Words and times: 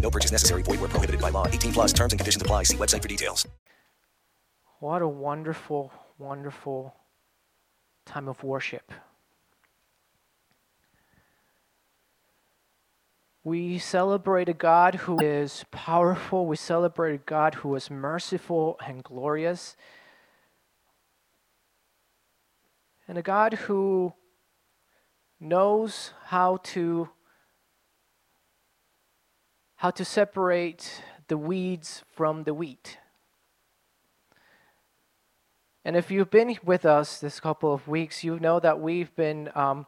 No 0.00 0.10
purchase 0.10 0.32
necessary. 0.32 0.62
Void 0.62 0.80
where 0.80 0.88
prohibited 0.88 1.20
by 1.20 1.30
law. 1.30 1.46
18 1.46 1.72
plus 1.72 1.92
terms 1.92 2.12
and 2.12 2.18
conditions 2.18 2.42
apply. 2.42 2.64
See 2.64 2.76
website 2.76 3.02
for 3.02 3.08
details. 3.08 3.46
What 4.80 5.02
a 5.02 5.08
wonderful, 5.08 5.92
wonderful 6.18 6.94
time 8.06 8.28
of 8.28 8.42
worship. 8.42 8.92
We 13.44 13.78
celebrate 13.78 14.48
a 14.48 14.54
God 14.54 14.96
who 14.96 15.18
is 15.20 15.64
powerful. 15.70 16.46
We 16.46 16.56
celebrate 16.56 17.14
a 17.14 17.18
God 17.18 17.56
who 17.56 17.74
is 17.74 17.90
merciful 17.90 18.78
and 18.86 19.02
glorious. 19.02 19.76
And 23.08 23.16
a 23.16 23.22
God 23.22 23.54
who 23.54 24.14
knows 25.38 26.12
how 26.26 26.58
to 26.64 27.08
how 29.80 29.90
to 29.90 30.04
separate 30.04 31.00
the 31.28 31.38
weeds 31.38 32.04
from 32.14 32.44
the 32.44 32.52
wheat. 32.52 32.98
And 35.86 35.96
if 35.96 36.10
you've 36.10 36.30
been 36.30 36.54
with 36.62 36.84
us 36.84 37.18
this 37.18 37.40
couple 37.40 37.72
of 37.72 37.88
weeks, 37.88 38.22
you 38.22 38.38
know 38.38 38.60
that 38.60 38.78
we've 38.78 39.16
been 39.16 39.48
um, 39.54 39.86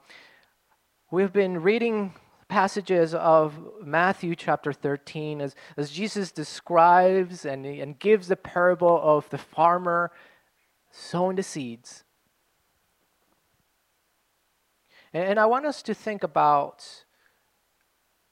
we've 1.11 1.31
been 1.31 1.61
reading 1.61 2.15
passages 2.49 3.13
of 3.13 3.53
Matthew 3.85 4.35
chapter 4.35 4.73
13 4.73 5.43
as, 5.43 5.55
as 5.77 5.91
Jesus 5.91 6.33
describes 6.33 7.45
and, 7.45 7.67
and 7.67 7.99
gives 7.99 8.29
the 8.29 8.37
parable 8.37 8.99
of 9.03 9.29
the 9.29 9.37
farmer 9.37 10.11
sowing 10.91 11.37
the 11.37 11.43
seeds. 11.43 12.05
And, 15.13 15.25
and 15.25 15.39
I 15.39 15.45
want 15.45 15.67
us 15.67 15.83
to 15.83 15.93
think 15.93 16.25
about 16.25 17.02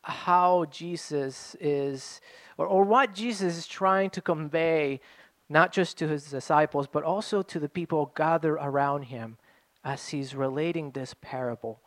how 0.03 0.67
Jesus 0.71 1.57
is, 1.61 2.21
or, 2.57 2.67
or 2.67 2.85
what 2.85 3.15
Jesus 3.15 3.59
is 3.59 3.67
trying 3.67 4.11
to 4.11 4.21
convey, 4.21 5.01
not 5.49 5.73
just 5.73 5.99
to 5.99 6.09
his 6.09 6.31
disciples, 6.31 6.87
but 6.87 7.03
also 7.03 7.43
to 7.43 7.59
the 7.59 7.69
people 7.69 8.13
gathered 8.17 8.59
around 8.61 9.05
him 9.05 9.37
as 9.85 10.09
he's 10.09 10.35
relating 10.35 10.91
this 10.91 11.15
parable 11.21 11.81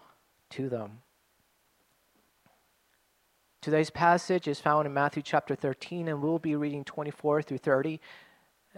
to 0.51 0.69
them. 0.69 0.99
Today's 3.61 3.89
passage 3.89 4.47
is 4.47 4.59
found 4.59 4.85
in 4.85 4.93
Matthew 4.93 5.23
chapter 5.23 5.55
13, 5.55 6.09
and 6.09 6.21
we'll 6.21 6.37
be 6.37 6.55
reading 6.55 6.83
24 6.83 7.41
through 7.43 7.59
30, 7.59 8.01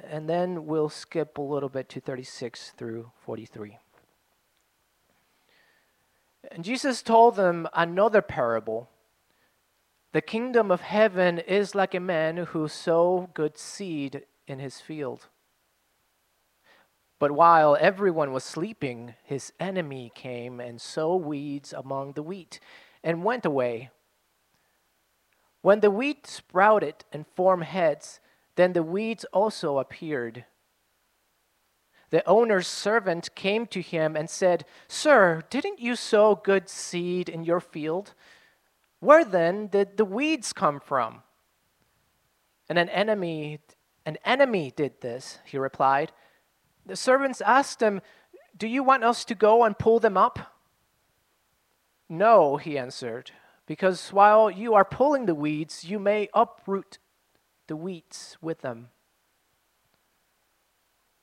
and 0.04 0.30
then 0.30 0.68
we'll 0.68 0.90
skip 0.90 1.38
a 1.38 1.42
little 1.42 1.70
bit 1.70 1.90
to 1.90 2.00
36 2.00 2.74
through 2.78 3.12
43. 3.26 3.80
And 6.52 6.64
Jesus 6.64 7.02
told 7.02 7.36
them 7.36 7.68
another 7.74 8.22
parable. 8.22 8.90
The 10.16 10.22
kingdom 10.22 10.72
of 10.72 10.80
heaven 10.80 11.40
is 11.40 11.76
like 11.76 11.94
a 11.94 12.00
man 12.00 12.38
who 12.38 12.70
sowed 12.70 13.34
good 13.34 13.58
seed 13.58 14.24
in 14.48 14.60
his 14.60 14.80
field. 14.80 15.28
But 17.20 17.32
while 17.32 17.76
everyone 17.78 18.32
was 18.32 18.46
sleeping, 18.46 19.16
his 19.26 19.52
enemy 19.60 20.14
came 20.16 20.62
and 20.62 20.80
sowed 20.80 21.24
weeds 21.24 21.74
among 21.74 22.14
the 22.14 22.24
wheat 22.24 22.62
and 23.04 23.26
went 23.26 23.46
away. 23.46 23.90
When 25.62 25.82
the 25.82 25.92
wheat 25.92 26.28
sprouted 26.28 27.04
and 27.12 27.26
formed 27.36 27.66
heads, 27.66 28.22
then 28.56 28.72
the 28.72 28.84
weeds 28.84 29.26
also 29.34 29.80
appeared. 29.80 30.46
The 32.12 32.26
owner's 32.26 32.68
servant 32.68 33.36
came 33.36 33.68
to 33.68 33.82
him 33.82 34.16
and 34.16 34.30
said, 34.30 34.64
Sir, 34.88 35.44
didn't 35.50 35.82
you 35.82 35.98
sow 35.98 36.36
good 36.36 36.70
seed 36.70 37.28
in 37.28 37.44
your 37.44 37.60
field? 37.60 38.14
Where 39.00 39.26
then 39.26 39.68
did 39.68 39.98
the 39.98 40.06
weeds 40.06 40.54
come 40.54 40.80
from? 40.80 41.22
And 42.70 42.80
an 42.80 42.90
enemy, 42.90 43.60
an 44.06 44.18
enemy 44.26 44.72
did 44.76 45.02
this, 45.02 45.40
he 45.46 45.58
replied. 45.58 46.12
The 46.86 46.96
servants 46.96 47.42
asked 47.42 47.82
him, 47.82 48.02
Do 48.58 48.68
you 48.68 48.84
want 48.84 49.04
us 49.04 49.26
to 49.26 49.36
go 49.36 49.64
and 49.64 49.78
pull 49.78 50.00
them 50.00 50.18
up? 50.18 50.54
No, 52.08 52.58
he 52.58 52.78
answered 52.78 53.32
because 53.66 54.14
while 54.14 54.50
you 54.50 54.74
are 54.76 54.86
pulling 54.86 55.26
the 55.26 55.36
weeds, 55.36 55.84
you 55.84 56.00
may 56.00 56.30
uproot 56.34 57.00
the 57.68 57.76
weeds 57.76 58.38
with 58.42 58.62
them. 58.62 58.90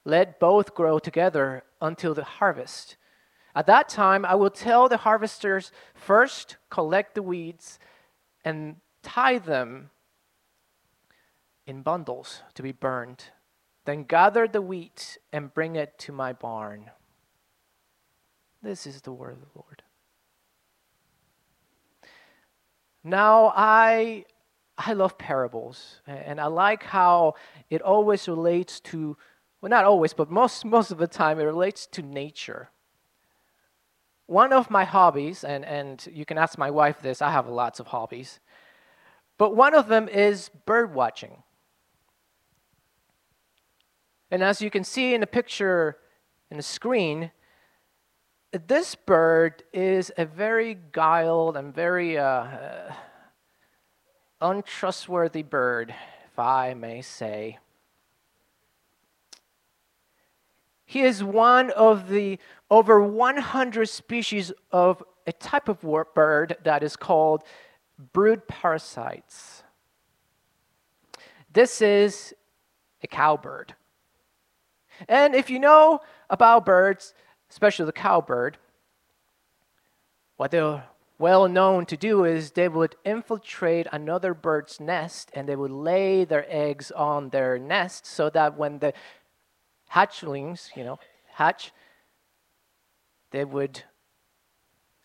Let 0.04 0.40
both 0.40 0.74
grow 0.74 0.98
together 0.98 1.62
until 1.80 2.14
the 2.14 2.24
harvest. 2.24 2.96
At 3.54 3.66
that 3.66 3.88
time, 3.88 4.24
I 4.24 4.34
will 4.34 4.50
tell 4.50 4.88
the 4.88 4.96
harvesters 4.98 5.72
first 5.94 6.56
collect 6.70 7.14
the 7.14 7.22
weeds 7.22 7.78
and 8.44 8.76
tie 9.02 9.38
them 9.38 9.90
in 11.66 11.82
bundles 11.82 12.42
to 12.54 12.62
be 12.62 12.72
burned. 12.72 13.24
Then 13.84 14.04
gather 14.04 14.48
the 14.48 14.62
wheat 14.62 15.18
and 15.32 15.52
bring 15.52 15.76
it 15.76 15.98
to 15.98 16.12
my 16.12 16.32
barn. 16.32 16.90
This 18.62 18.86
is 18.86 19.02
the 19.02 19.12
word 19.12 19.32
of 19.32 19.40
the 19.40 19.58
Lord. 19.58 19.82
Now, 23.04 23.52
I, 23.56 24.24
I 24.78 24.92
love 24.92 25.18
parables, 25.18 26.00
and 26.06 26.40
I 26.40 26.46
like 26.46 26.84
how 26.84 27.34
it 27.68 27.82
always 27.82 28.28
relates 28.28 28.78
to, 28.80 29.16
well, 29.60 29.70
not 29.70 29.84
always, 29.84 30.12
but 30.12 30.30
most, 30.30 30.64
most 30.64 30.92
of 30.92 30.98
the 30.98 31.08
time, 31.08 31.40
it 31.40 31.44
relates 31.44 31.86
to 31.88 32.02
nature. 32.02 32.70
One 34.32 34.54
of 34.54 34.70
my 34.70 34.84
hobbies, 34.84 35.44
and, 35.44 35.62
and 35.62 36.08
you 36.10 36.24
can 36.24 36.38
ask 36.38 36.56
my 36.56 36.70
wife 36.70 37.02
this, 37.02 37.20
I 37.20 37.30
have 37.30 37.48
lots 37.48 37.80
of 37.80 37.88
hobbies, 37.88 38.40
but 39.36 39.54
one 39.54 39.74
of 39.74 39.88
them 39.88 40.08
is 40.08 40.48
bird 40.64 40.94
watching. 40.94 41.42
And 44.30 44.42
as 44.42 44.62
you 44.62 44.70
can 44.70 44.84
see 44.84 45.12
in 45.12 45.20
the 45.20 45.26
picture 45.26 45.98
in 46.50 46.56
the 46.56 46.62
screen, 46.62 47.30
this 48.52 48.94
bird 48.94 49.64
is 49.70 50.10
a 50.16 50.24
very 50.24 50.78
guiled 50.92 51.58
and 51.58 51.74
very 51.74 52.16
uh, 52.16 52.24
uh, 52.24 52.94
untrustworthy 54.40 55.42
bird, 55.42 55.94
if 56.24 56.38
I 56.38 56.72
may 56.72 57.02
say. 57.02 57.58
He 60.92 61.00
is 61.00 61.24
one 61.24 61.70
of 61.70 62.10
the 62.10 62.38
over 62.72 63.02
100 63.02 63.86
species 63.86 64.50
of 64.70 65.04
a 65.26 65.32
type 65.32 65.68
of 65.68 65.82
bird 66.14 66.56
that 66.64 66.82
is 66.82 66.96
called 66.96 67.42
brood 68.14 68.48
parasites. 68.48 69.62
This 71.52 71.82
is 71.82 72.32
a 73.02 73.06
cowbird. 73.06 73.74
And 75.06 75.34
if 75.34 75.50
you 75.50 75.58
know 75.58 76.00
about 76.30 76.64
birds, 76.64 77.12
especially 77.50 77.84
the 77.84 77.92
cowbird, 77.92 78.56
what 80.38 80.50
they're 80.50 80.84
well 81.18 81.48
known 81.48 81.84
to 81.84 81.96
do 81.98 82.24
is 82.24 82.52
they 82.52 82.68
would 82.68 82.96
infiltrate 83.04 83.86
another 83.92 84.32
bird's 84.32 84.80
nest 84.80 85.30
and 85.34 85.46
they 85.46 85.56
would 85.56 85.70
lay 85.70 86.24
their 86.24 86.46
eggs 86.48 86.90
on 86.90 87.28
their 87.28 87.58
nest 87.58 88.06
so 88.06 88.30
that 88.30 88.56
when 88.56 88.78
the 88.78 88.94
hatchlings, 89.92 90.74
you 90.74 90.84
know, 90.84 90.98
hatch, 91.34 91.70
they 93.32 93.44
would, 93.44 93.82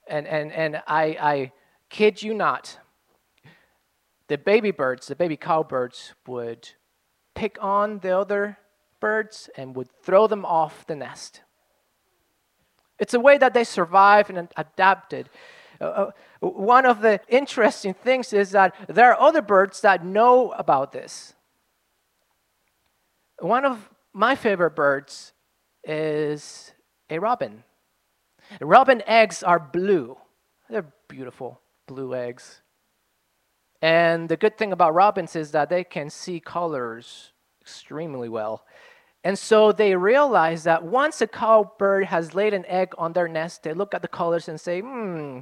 and, 0.08 0.28
and, 0.28 0.52
and 0.52 0.84
I, 0.88 1.04
I 1.20 1.52
kid 1.90 2.22
you 2.22 2.34
not, 2.34 2.78
the 4.28 4.38
baby 4.38 4.72
birds, 4.72 5.08
the 5.08 5.16
baby 5.16 5.38
cowbirds 5.38 6.14
would 6.28 6.70
pick 7.34 7.58
on 7.62 8.00
the 8.00 8.18
other 8.18 8.58
birds 9.00 9.50
and 9.56 9.76
would 9.76 9.90
throw 10.04 10.28
them 10.28 10.46
off 10.46 10.86
the 10.88 10.96
nest. 10.96 11.42
It's 13.00 13.14
a 13.14 13.20
way 13.20 13.38
that 13.38 13.54
they 13.54 13.64
survived 13.64 14.30
and 14.30 14.50
adapted. 14.58 15.30
Uh, 15.80 15.84
uh, 15.84 16.12
one 16.40 16.86
of 16.86 17.02
the 17.02 17.20
interesting 17.28 17.94
things 17.94 18.34
is 18.34 18.52
that 18.52 18.76
there 18.88 19.14
are 19.14 19.20
other 19.20 19.42
birds 19.42 19.82
that 19.82 20.04
know 20.04 20.52
about 20.52 20.92
this. 20.92 21.36
One 23.40 23.66
of 23.66 23.88
my 24.14 24.36
favorite 24.36 24.76
birds 24.76 25.34
is 25.84 26.74
a 27.10 27.20
robin. 27.20 27.64
Robin 28.62 29.02
eggs 29.06 29.44
are 29.44 29.60
blue. 29.60 30.18
They're 30.70 30.94
beautiful 31.08 31.62
blue 31.88 32.14
eggs. 32.14 32.62
And 33.82 34.28
the 34.28 34.38
good 34.38 34.58
thing 34.58 34.72
about 34.72 34.94
robins 34.94 35.36
is 35.36 35.52
that 35.52 35.70
they 35.70 35.84
can 35.84 36.10
see 36.10 36.40
colors 36.40 37.32
extremely 37.62 38.30
well. 38.30 38.66
And 39.24 39.38
so 39.38 39.72
they 39.72 39.96
realize 39.96 40.64
that 40.64 40.84
once 40.84 41.22
a 41.22 41.28
cowbird 41.28 42.06
has 42.06 42.34
laid 42.34 42.54
an 42.54 42.66
egg 42.66 42.94
on 42.98 43.14
their 43.14 43.28
nest, 43.28 43.64
they 43.64 43.74
look 43.74 43.94
at 43.94 44.02
the 44.02 44.08
colors 44.08 44.48
and 44.48 44.60
say, 44.60 44.82
hmm, 44.82 45.40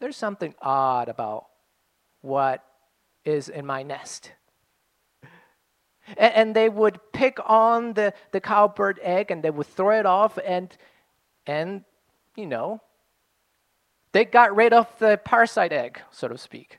there's 0.00 0.16
something 0.16 0.54
odd 0.62 1.08
about 1.08 1.46
what 2.20 2.64
is 3.24 3.48
in 3.48 3.66
my 3.66 3.82
nest. 3.82 4.32
And, 6.16 6.56
they 6.56 6.70
would 6.70 7.00
pick 7.12 7.38
on 7.44 7.92
the, 7.92 8.14
the 8.32 8.40
cowbird 8.40 8.98
egg 9.02 9.30
and 9.30 9.42
they 9.42 9.50
would 9.50 9.66
throw 9.66 9.98
it 9.98 10.06
off 10.06 10.38
and 10.42 10.74
and 11.46 11.84
you 12.38 12.46
know 12.46 12.80
they 14.12 14.24
got 14.24 14.56
rid 14.56 14.72
of 14.72 14.86
the 14.98 15.20
parasite 15.22 15.72
egg, 15.72 16.00
so 16.10 16.28
to 16.28 16.38
speak. 16.38 16.78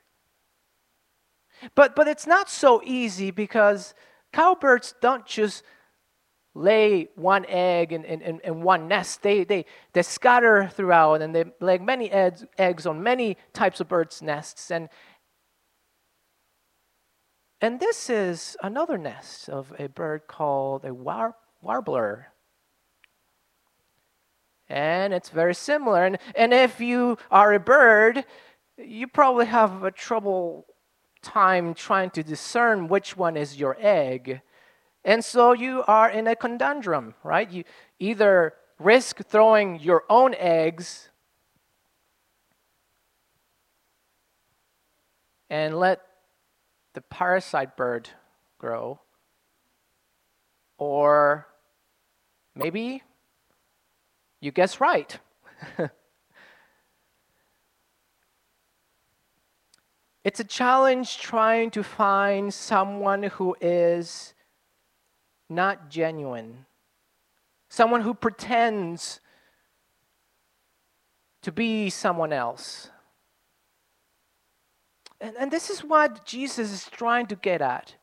But 1.74 1.94
but 1.94 2.08
it's 2.08 2.26
not 2.26 2.50
so 2.50 2.80
easy 2.84 3.30
because 3.30 3.94
cowbirds 4.32 4.94
don't 5.00 5.26
just 5.26 5.62
lay 6.54 7.08
one 7.14 7.46
egg 7.46 7.92
in, 7.92 8.04
in, 8.04 8.40
in, 8.42 8.62
one 8.62 8.88
nest. 8.88 9.22
They, 9.22 9.44
they, 9.44 9.66
they 9.92 10.02
scatter 10.02 10.68
throughout 10.68 11.22
and 11.22 11.34
they 11.34 11.44
lay 11.60 11.78
many 11.78 12.10
eggs, 12.10 12.44
eggs 12.58 12.86
on 12.86 13.02
many 13.02 13.36
types 13.52 13.80
of 13.80 13.88
birds' 13.88 14.20
nests. 14.20 14.70
And, 14.70 14.88
and 17.60 17.78
this 17.78 18.10
is 18.10 18.56
another 18.62 18.98
nest 18.98 19.48
of 19.48 19.72
a 19.78 19.86
bird 19.88 20.22
called 20.26 20.84
a 20.84 20.92
war, 20.92 21.36
warbler. 21.62 22.29
And 24.70 25.12
it's 25.12 25.30
very 25.30 25.54
similar. 25.54 26.04
And, 26.04 26.18
and 26.36 26.54
if 26.54 26.80
you 26.80 27.18
are 27.28 27.52
a 27.52 27.58
bird, 27.58 28.24
you 28.78 29.08
probably 29.08 29.46
have 29.46 29.82
a 29.82 29.90
trouble 29.90 30.64
time 31.22 31.74
trying 31.74 32.10
to 32.10 32.22
discern 32.22 32.86
which 32.86 33.16
one 33.16 33.36
is 33.36 33.56
your 33.56 33.76
egg. 33.80 34.40
And 35.04 35.24
so 35.24 35.52
you 35.52 35.82
are 35.88 36.08
in 36.08 36.28
a 36.28 36.36
conundrum, 36.36 37.14
right? 37.24 37.50
You 37.50 37.64
either 37.98 38.54
risk 38.78 39.24
throwing 39.24 39.80
your 39.80 40.04
own 40.08 40.34
eggs 40.34 41.08
and 45.50 45.76
let 45.76 46.00
the 46.94 47.00
parasite 47.00 47.76
bird 47.76 48.08
grow. 48.58 49.00
Or 50.78 51.48
maybe 52.54 53.02
you 54.40 54.50
guess 54.50 54.80
right. 54.80 55.18
it's 60.24 60.40
a 60.40 60.44
challenge 60.44 61.18
trying 61.18 61.70
to 61.72 61.82
find 61.82 62.52
someone 62.52 63.24
who 63.24 63.54
is 63.60 64.32
not 65.48 65.90
genuine, 65.90 66.64
someone 67.68 68.00
who 68.00 68.14
pretends 68.14 69.20
to 71.42 71.52
be 71.52 71.90
someone 71.90 72.32
else. 72.32 72.90
And, 75.20 75.36
and 75.38 75.50
this 75.50 75.68
is 75.68 75.84
what 75.84 76.24
Jesus 76.24 76.72
is 76.72 76.88
trying 76.90 77.26
to 77.26 77.36
get 77.36 77.60
at. 77.60 77.94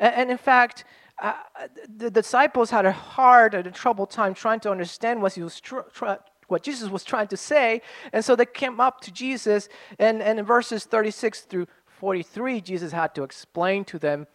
And, 0.00 0.14
and 0.14 0.30
in 0.30 0.38
fact, 0.38 0.84
uh, 1.24 1.68
the 1.96 2.10
disciples 2.10 2.68
had 2.68 2.84
a 2.84 2.92
hard 2.92 3.54
and 3.54 3.66
a 3.66 3.70
troubled 3.70 4.10
time 4.10 4.34
trying 4.34 4.60
to 4.60 4.70
understand 4.70 5.22
what, 5.22 5.32
tr- 5.62 5.78
tr- 5.90 6.20
what 6.48 6.62
Jesus 6.62 6.90
was 6.90 7.02
trying 7.02 7.28
to 7.28 7.36
say. 7.36 7.80
And 8.12 8.22
so 8.22 8.36
they 8.36 8.44
came 8.44 8.78
up 8.78 9.00
to 9.00 9.10
Jesus, 9.10 9.70
and, 9.98 10.20
and 10.20 10.38
in 10.38 10.44
verses 10.44 10.84
36 10.84 11.40
through 11.42 11.66
43, 11.86 12.60
Jesus 12.60 12.92
had 12.92 13.14
to 13.14 13.22
explain 13.22 13.86
to 13.86 13.98
them 13.98 14.26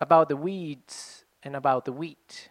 about 0.00 0.30
the 0.30 0.36
weeds 0.36 1.24
and 1.42 1.54
about 1.54 1.84
the 1.84 1.92
wheat. 1.92 2.48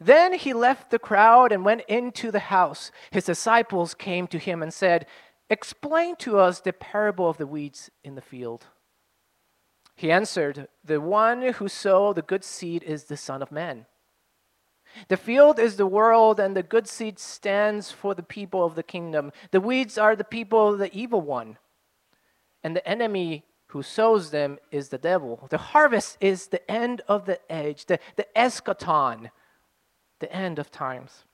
Then 0.00 0.34
he 0.34 0.52
left 0.52 0.90
the 0.90 0.98
crowd 0.98 1.52
and 1.52 1.64
went 1.64 1.82
into 1.86 2.32
the 2.32 2.40
house. 2.40 2.90
His 3.12 3.26
disciples 3.26 3.94
came 3.94 4.26
to 4.26 4.38
him 4.38 4.64
and 4.64 4.74
said, 4.74 5.06
Explain 5.48 6.16
to 6.16 6.38
us 6.38 6.60
the 6.60 6.72
parable 6.72 7.28
of 7.28 7.36
the 7.36 7.46
weeds 7.46 7.88
in 8.02 8.16
the 8.16 8.20
field. 8.20 8.66
He 9.94 10.10
answered, 10.10 10.68
The 10.84 11.00
one 11.00 11.42
who 11.42 11.68
sowed 11.68 12.16
the 12.16 12.22
good 12.22 12.44
seed 12.44 12.82
is 12.82 13.04
the 13.04 13.16
Son 13.16 13.42
of 13.42 13.52
Man. 13.52 13.86
The 15.08 15.16
field 15.16 15.58
is 15.58 15.76
the 15.76 15.86
world, 15.86 16.38
and 16.38 16.56
the 16.56 16.62
good 16.62 16.86
seed 16.86 17.18
stands 17.18 17.90
for 17.90 18.14
the 18.14 18.22
people 18.22 18.64
of 18.64 18.74
the 18.74 18.82
kingdom. 18.82 19.32
The 19.50 19.60
weeds 19.60 19.96
are 19.96 20.14
the 20.14 20.24
people 20.24 20.72
of 20.74 20.78
the 20.78 20.94
evil 20.94 21.20
one, 21.20 21.58
and 22.62 22.76
the 22.76 22.86
enemy 22.86 23.44
who 23.68 23.82
sows 23.82 24.30
them 24.30 24.58
is 24.70 24.90
the 24.90 24.98
devil. 24.98 25.46
The 25.48 25.56
harvest 25.56 26.18
is 26.20 26.48
the 26.48 26.70
end 26.70 27.00
of 27.08 27.24
the 27.24 27.40
age, 27.48 27.86
the, 27.86 27.98
the 28.16 28.26
eschaton, 28.36 29.30
the 30.20 30.30
end 30.30 30.58
of 30.58 30.70
times. 30.70 31.24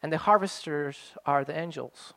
And 0.00 0.12
the 0.12 0.18
harvesters 0.18 1.14
are 1.26 1.44
the 1.44 1.58
angels. 1.58 2.14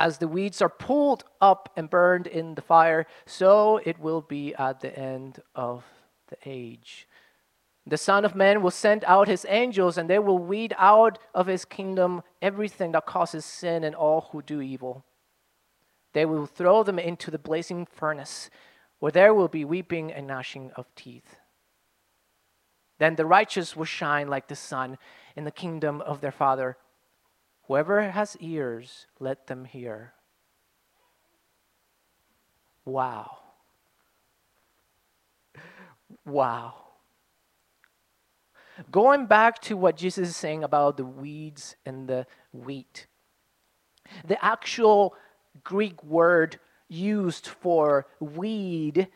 As 0.00 0.16
the 0.16 0.28
weeds 0.28 0.62
are 0.62 0.70
pulled 0.70 1.24
up 1.42 1.68
and 1.76 1.90
burned 1.90 2.26
in 2.26 2.54
the 2.54 2.62
fire, 2.62 3.06
so 3.26 3.82
it 3.84 3.98
will 3.98 4.22
be 4.22 4.54
at 4.54 4.80
the 4.80 4.98
end 4.98 5.42
of 5.54 5.84
the 6.28 6.38
age. 6.46 7.06
The 7.86 7.98
Son 7.98 8.24
of 8.24 8.34
Man 8.34 8.62
will 8.62 8.70
send 8.70 9.04
out 9.04 9.28
his 9.28 9.44
angels, 9.46 9.98
and 9.98 10.08
they 10.08 10.18
will 10.18 10.38
weed 10.38 10.74
out 10.78 11.18
of 11.34 11.48
his 11.48 11.66
kingdom 11.66 12.22
everything 12.40 12.92
that 12.92 13.04
causes 13.04 13.44
sin 13.44 13.84
and 13.84 13.94
all 13.94 14.30
who 14.32 14.40
do 14.40 14.62
evil. 14.62 15.04
They 16.14 16.24
will 16.24 16.46
throw 16.46 16.82
them 16.82 16.98
into 16.98 17.30
the 17.30 17.38
blazing 17.38 17.84
furnace, 17.84 18.48
where 19.00 19.12
there 19.12 19.34
will 19.34 19.48
be 19.48 19.66
weeping 19.66 20.10
and 20.10 20.26
gnashing 20.26 20.70
of 20.76 20.86
teeth. 20.94 21.36
Then 22.98 23.16
the 23.16 23.26
righteous 23.26 23.76
will 23.76 23.84
shine 23.84 24.28
like 24.28 24.48
the 24.48 24.56
sun 24.56 24.96
in 25.36 25.44
the 25.44 25.50
kingdom 25.50 26.00
of 26.00 26.22
their 26.22 26.32
Father. 26.32 26.78
Whoever 27.70 28.10
has 28.10 28.36
ears, 28.40 29.06
let 29.20 29.46
them 29.46 29.64
hear. 29.64 30.12
Wow. 32.84 33.38
Wow. 36.26 36.74
Going 38.90 39.26
back 39.26 39.60
to 39.60 39.76
what 39.76 39.96
Jesus 39.96 40.30
is 40.30 40.36
saying 40.36 40.64
about 40.64 40.96
the 40.96 41.04
weeds 41.04 41.76
and 41.86 42.08
the 42.08 42.26
wheat, 42.52 43.06
the 44.26 44.44
actual 44.44 45.14
Greek 45.62 46.02
word 46.02 46.58
used 46.88 47.46
for 47.46 48.08
weed 48.18 49.06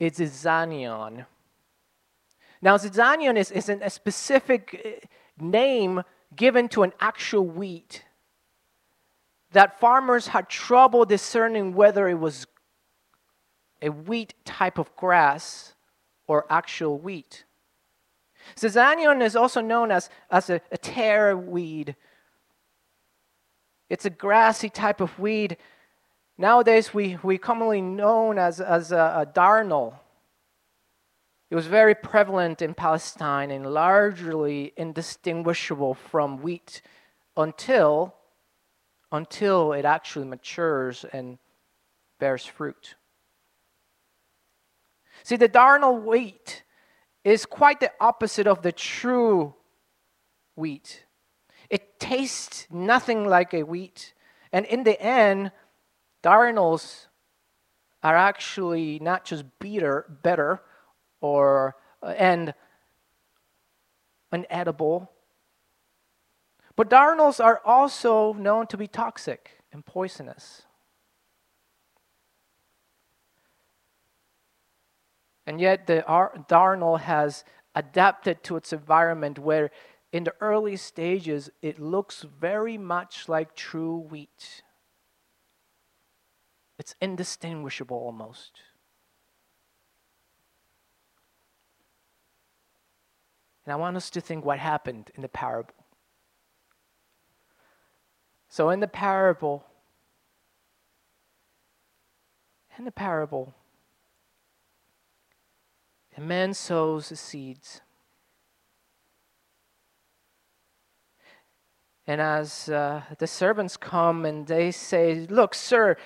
is 0.00 0.12
zizanion. 0.12 1.26
Now, 2.62 2.78
zizanion 2.78 3.36
is, 3.36 3.50
is 3.50 3.68
a 3.68 3.90
specific 3.90 4.80
eh, 4.82 5.06
name 5.38 6.02
given 6.34 6.68
to 6.68 6.82
an 6.82 6.92
actual 7.00 7.46
wheat 7.46 8.04
that 9.52 9.80
farmers 9.80 10.28
had 10.28 10.48
trouble 10.48 11.04
discerning 11.04 11.74
whether 11.74 12.08
it 12.08 12.18
was 12.18 12.46
a 13.80 13.88
wheat 13.88 14.34
type 14.44 14.78
of 14.78 14.94
grass 14.96 15.74
or 16.26 16.44
actual 16.50 16.98
wheat. 16.98 17.44
Zizanion 18.56 19.22
is 19.22 19.36
also 19.36 19.60
known 19.60 19.90
as, 19.90 20.10
as 20.30 20.50
a, 20.50 20.60
a 20.70 20.78
tare 20.78 21.36
weed. 21.36 21.96
It's 23.88 24.04
a 24.04 24.10
grassy 24.10 24.68
type 24.68 25.00
of 25.00 25.18
weed. 25.18 25.56
Nowadays, 26.36 26.92
we, 26.92 27.18
we 27.22 27.38
commonly 27.38 27.80
known 27.80 28.38
as, 28.38 28.60
as 28.60 28.92
a, 28.92 29.22
a 29.22 29.26
darnel. 29.26 29.94
It 31.50 31.54
was 31.54 31.66
very 31.66 31.94
prevalent 31.94 32.60
in 32.60 32.74
Palestine 32.74 33.50
and 33.50 33.66
largely 33.66 34.72
indistinguishable 34.76 35.94
from 35.94 36.42
wheat 36.42 36.82
until, 37.36 38.14
until 39.10 39.72
it 39.72 39.86
actually 39.86 40.26
matures 40.26 41.06
and 41.10 41.38
bears 42.18 42.44
fruit. 42.44 42.96
See, 45.22 45.36
the 45.36 45.48
darnel 45.48 46.02
wheat 46.02 46.64
is 47.24 47.46
quite 47.46 47.80
the 47.80 47.92
opposite 47.98 48.46
of 48.46 48.62
the 48.62 48.72
true 48.72 49.54
wheat. 50.54 51.04
It 51.70 51.98
tastes 51.98 52.66
nothing 52.70 53.26
like 53.26 53.54
a 53.54 53.62
wheat. 53.62 54.12
And 54.52 54.66
in 54.66 54.84
the 54.84 55.00
end, 55.00 55.52
darnels 56.22 57.08
are 58.02 58.16
actually 58.16 58.98
not 59.00 59.24
just 59.24 59.44
bitter, 59.58 60.06
better, 60.22 60.62
or 61.20 61.76
uh, 62.02 62.08
and 62.08 62.54
unedible. 64.32 65.08
But 66.76 66.88
darnels 66.88 67.40
are 67.40 67.60
also 67.64 68.32
known 68.34 68.66
to 68.68 68.76
be 68.76 68.86
toxic 68.86 69.50
and 69.72 69.84
poisonous. 69.84 70.62
And 75.46 75.60
yet, 75.60 75.86
the 75.86 76.04
darnel 76.48 77.00
has 77.00 77.42
adapted 77.74 78.42
to 78.44 78.56
its 78.56 78.72
environment 78.72 79.38
where, 79.38 79.70
in 80.12 80.24
the 80.24 80.34
early 80.40 80.76
stages, 80.76 81.50
it 81.62 81.78
looks 81.78 82.22
very 82.22 82.76
much 82.76 83.28
like 83.28 83.56
true 83.56 83.96
wheat. 83.96 84.62
It's 86.78 86.94
indistinguishable 87.00 87.96
almost. 87.96 88.60
And 93.68 93.72
I 93.74 93.76
want 93.76 93.98
us 93.98 94.08
to 94.08 94.22
think 94.22 94.46
what 94.46 94.58
happened 94.58 95.10
in 95.14 95.20
the 95.20 95.28
parable. 95.28 95.74
So, 98.48 98.70
in 98.70 98.80
the 98.80 98.88
parable, 98.88 99.62
in 102.78 102.86
the 102.86 102.90
parable, 102.90 103.52
a 106.16 106.20
man 106.22 106.54
sows 106.54 107.10
the 107.10 107.16
seeds. 107.16 107.82
And 112.06 112.22
as 112.22 112.70
uh, 112.70 113.02
the 113.18 113.26
servants 113.26 113.76
come 113.76 114.24
and 114.24 114.46
they 114.46 114.70
say, 114.70 115.26
Look, 115.28 115.54
sir, 115.54 115.98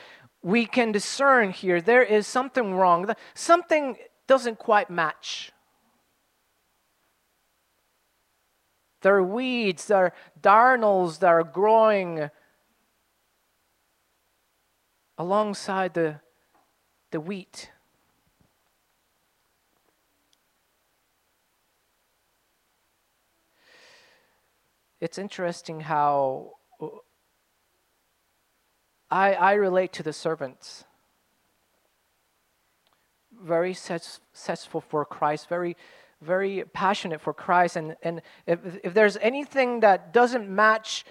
we 0.43 0.67
can 0.67 0.91
discern 0.91 1.53
here 1.53 1.81
there 1.81 2.03
is 2.03 2.27
something 2.27 2.75
wrong. 2.75 3.15
Something 3.35 3.99
doesn't 4.27 4.59
quite 4.59 4.91
match. 4.91 5.53
There 9.03 9.17
are 9.17 9.23
weeds, 9.23 9.87
there 9.87 9.99
are 9.99 10.13
darnels 10.41 11.19
that 11.19 11.29
are 11.29 11.45
growing 11.45 12.31
alongside 15.19 15.95
the, 15.95 16.21
the 17.11 17.21
wheat. 17.21 17.71
It's 25.01 25.19
interesting 25.19 25.81
how 25.81 26.53
I, 29.11 29.35
I 29.35 29.53
relate 29.55 29.93
to 29.95 30.05
the 30.05 30.13
servants. 30.13 30.85
Very 33.33 33.75
successful 33.75 34.81
for 34.81 35.05
Christ, 35.05 35.49
very 35.49 35.77
very 36.23 36.65
passionate 36.73 37.21
for 37.21 37.35
Christ. 37.35 37.77
And, 37.77 37.97
and 38.03 38.23
if, 38.47 38.61
if 38.83 38.95
there's 38.95 39.17
anything 39.19 39.81
that 39.81 40.13
doesn't 40.13 40.49
match 40.49 41.05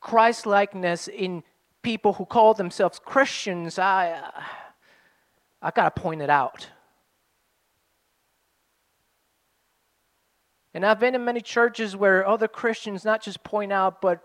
Christ 0.00 0.46
likeness 0.46 1.08
in 1.08 1.42
people 1.82 2.14
who 2.14 2.24
call 2.24 2.54
themselves 2.54 2.98
Christians, 2.98 3.78
I, 3.78 4.20
I 5.62 5.70
got 5.70 5.94
to 5.94 6.00
point 6.00 6.22
it 6.22 6.30
out. 6.30 6.68
And 10.74 10.84
I've 10.84 10.98
been 10.98 11.14
in 11.14 11.24
many 11.24 11.40
churches 11.40 11.94
where 11.94 12.26
other 12.26 12.48
Christians 12.48 13.04
not 13.04 13.22
just 13.22 13.44
point 13.44 13.72
out, 13.72 14.02
but 14.02 14.20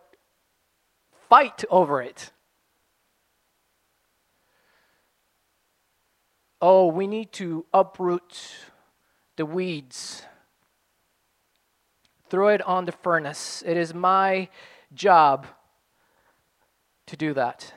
fight 1.29 1.63
over 1.70 2.01
it. 2.01 2.32
Oh, 6.62 6.88
we 6.88 7.08
need 7.08 7.32
to 7.34 7.65
uproot 7.74 8.38
the 9.39 9.46
weeds. 9.46 10.24
Throw 12.29 12.50
it 12.50 12.62
on 12.63 12.84
the 12.84 12.91
furnace. 12.91 13.63
It 13.65 13.77
is 13.77 13.93
my 13.93 14.50
job 14.93 15.48
to 17.08 17.15
do 17.15 17.34
that. 17.34 17.74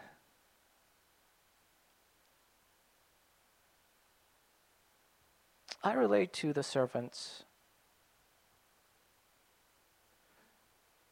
I 5.85 5.93
relate 5.93 6.33
to 6.33 6.53
the 6.53 6.65
servants. 6.65 7.45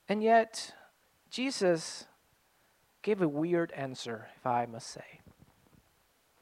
And 0.08 0.20
yet, 0.20 0.74
Jesus 1.30 2.06
gave 3.02 3.22
a 3.22 3.28
weird 3.28 3.70
answer, 3.76 4.26
if 4.36 4.44
I 4.44 4.66
must 4.66 4.88
say. 4.88 5.20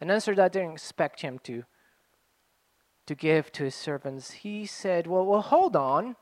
An 0.01 0.11
answer 0.11 0.35
that 0.35 0.45
I 0.47 0.49
didn't 0.49 0.73
expect 0.73 1.21
him 1.21 1.39
to 1.41 1.65
to 3.09 3.15
give 3.15 3.51
to 3.53 3.65
his 3.65 3.75
servants, 3.75 4.31
he 4.31 4.67
said, 4.67 5.07
Well, 5.07 5.25
well, 5.25 5.41
hold 5.41 5.75
on. 5.75 6.15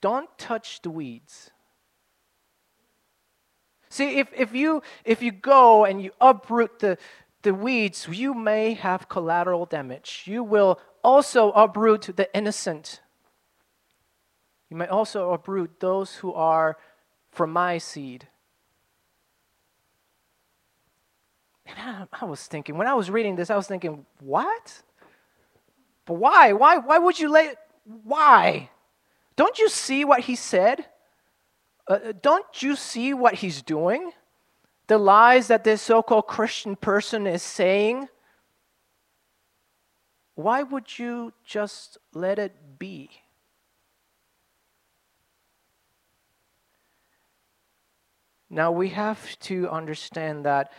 Don't 0.00 0.28
touch 0.38 0.82
the 0.82 0.90
weeds. 0.90 1.50
See, 3.88 4.18
if, 4.18 4.28
if, 4.36 4.54
you, 4.54 4.82
if 5.04 5.22
you 5.22 5.32
go 5.32 5.86
and 5.86 6.02
you 6.02 6.10
uproot 6.20 6.80
the, 6.80 6.98
the 7.42 7.54
weeds, 7.54 8.06
you 8.10 8.34
may 8.34 8.74
have 8.74 9.08
collateral 9.08 9.64
damage. 9.64 10.24
You 10.26 10.42
will 10.44 10.78
also 11.02 11.50
uproot 11.52 12.10
the 12.14 12.28
innocent. 12.36 13.00
You 14.68 14.76
may 14.76 14.86
also 14.86 15.32
uproot 15.32 15.80
those 15.80 16.16
who 16.16 16.34
are 16.34 16.76
from 17.30 17.52
my 17.52 17.78
seed. 17.78 18.28
And 21.66 21.78
I, 21.78 22.06
I 22.20 22.24
was 22.24 22.46
thinking, 22.46 22.76
when 22.76 22.86
I 22.86 22.94
was 22.94 23.10
reading 23.10 23.36
this, 23.36 23.50
I 23.50 23.56
was 23.56 23.66
thinking, 23.66 24.06
what? 24.20 24.82
But 26.04 26.14
why? 26.14 26.52
Why, 26.52 26.78
why 26.78 26.98
would 26.98 27.18
you 27.18 27.28
lay 27.28 27.54
Why? 27.84 28.70
Don't 29.34 29.58
you 29.58 29.68
see 29.68 30.04
what 30.04 30.20
he 30.20 30.36
said? 30.36 30.86
Uh, 31.88 31.94
uh 31.94 32.12
don't 32.22 32.62
you 32.62 32.76
see 32.76 33.12
what 33.12 33.34
he's 33.34 33.62
doing? 33.62 34.12
The 34.86 34.98
lies 34.98 35.48
that 35.48 35.64
this 35.64 35.82
so 35.82 36.02
called 36.02 36.28
Christian 36.28 36.76
person 36.76 37.26
is 37.26 37.42
saying? 37.42 38.08
Why 40.36 40.62
would 40.62 40.98
you 40.98 41.32
just 41.44 41.98
let 42.14 42.38
it 42.38 42.78
be? 42.78 43.10
Now 48.48 48.70
we 48.70 48.90
have 48.90 49.38
to 49.40 49.68
understand 49.68 50.44
that 50.44 50.70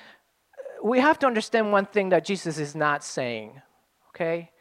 we 0.83 0.99
have 0.99 1.19
to 1.19 1.27
understand 1.27 1.71
one 1.71 1.85
thing 1.85 2.09
that 2.09 2.25
Jesus 2.25 2.57
is 2.57 2.75
not 2.75 3.03
saying, 3.03 3.61
okay? 4.09 4.51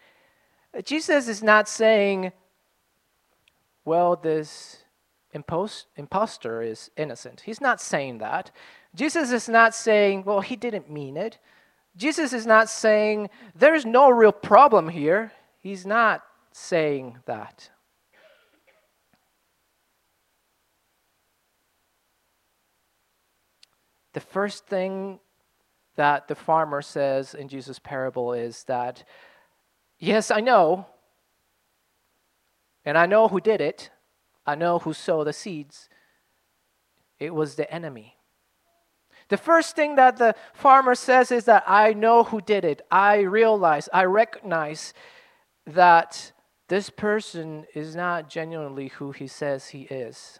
Jesus 0.85 1.28
is 1.28 1.42
not 1.42 1.68
saying, 1.68 2.32
well, 3.85 4.16
this 4.16 4.85
impost, 5.32 5.87
imposter 5.96 6.62
is 6.62 6.90
innocent. 6.96 7.42
He's 7.42 7.61
not 7.61 7.80
saying 7.80 8.18
that. 8.18 8.50
Jesus 8.94 9.30
is 9.30 9.49
not 9.49 9.75
saying, 9.75 10.25
well, 10.25 10.40
he 10.40 10.56
didn't 10.56 10.90
mean 10.90 11.16
it. 11.16 11.38
Jesus 11.96 12.32
is 12.32 12.46
not 12.46 12.68
saying, 12.68 13.30
there's 13.54 13.87
no 13.87 14.11
real 14.11 14.32
problem 14.32 14.88
here. 14.88 15.32
He's 15.58 15.87
not 15.87 16.23
saying 16.52 17.18
that. 17.26 17.70
The 24.12 24.20
first 24.20 24.66
thing 24.66 25.20
that 25.97 26.29
the 26.29 26.35
farmer 26.35 26.83
says 26.83 27.35
in 27.35 27.49
Jesus' 27.49 27.79
parable 27.79 28.33
is 28.33 28.65
that, 28.65 29.05
yes, 29.99 30.31
I 30.31 30.41
know, 30.41 30.87
and 32.85 32.97
I 32.97 33.07
know 33.07 33.29
who 33.29 33.41
did 33.41 33.61
it, 33.61 33.91
I 34.47 34.55
know 34.55 34.79
who 34.79 34.93
sowed 34.93 35.26
the 35.26 35.33
seeds. 35.33 35.88
It 37.19 37.35
was 37.35 37.57
the 37.57 37.71
enemy. 37.73 38.17
The 39.29 39.37
first 39.37 39.75
thing 39.75 39.97
that 39.97 40.19
the 40.19 40.35
farmer 40.55 40.95
says 40.95 41.33
is 41.33 41.47
that 41.47 41.65
I 41.67 41.95
know 41.95 42.23
who 42.23 42.41
did 42.41 42.65
it. 42.65 42.83
I 42.91 43.21
realize, 43.21 43.88
I 43.93 44.05
recognize 44.05 44.95
that 45.67 46.33
this 46.69 46.91
person 46.91 47.67
is 47.75 47.97
not 47.97 48.29
genuinely 48.29 48.88
who 48.88 49.11
he 49.11 49.26
says 49.26 49.69
he 49.69 49.83
is. 49.83 50.38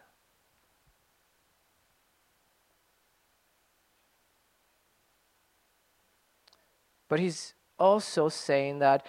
But 7.09 7.21
he's 7.21 7.55
also 7.79 8.29
saying 8.29 8.81
that 8.81 9.07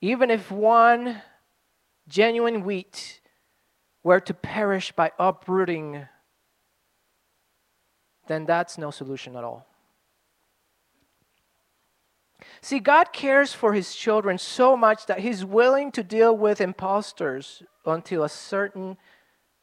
even 0.00 0.30
if 0.30 0.50
one 0.50 1.22
genuine 2.08 2.64
wheat 2.64 3.20
were 4.02 4.20
to 4.20 4.34
perish 4.34 4.92
by 4.92 5.10
uprooting, 5.18 6.06
then 8.28 8.46
that's 8.46 8.78
no 8.78 8.90
solution 8.90 9.36
at 9.36 9.44
all. 9.44 9.66
See, 12.60 12.78
God 12.78 13.12
cares 13.12 13.52
for 13.52 13.72
his 13.72 13.94
children 13.94 14.38
so 14.38 14.76
much 14.76 15.06
that 15.06 15.20
he's 15.20 15.44
willing 15.44 15.90
to 15.92 16.02
deal 16.02 16.36
with 16.36 16.60
impostors 16.60 17.62
until 17.84 18.22
a 18.22 18.28
certain 18.28 18.96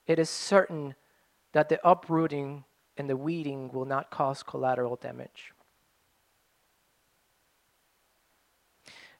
it 0.05 0.19
is 0.19 0.29
certain 0.29 0.95
that 1.53 1.69
the 1.69 1.79
uprooting 1.87 2.65
and 2.97 3.09
the 3.09 3.15
weeding 3.15 3.71
will 3.71 3.85
not 3.85 4.11
cause 4.11 4.43
collateral 4.43 4.97
damage. 4.97 5.52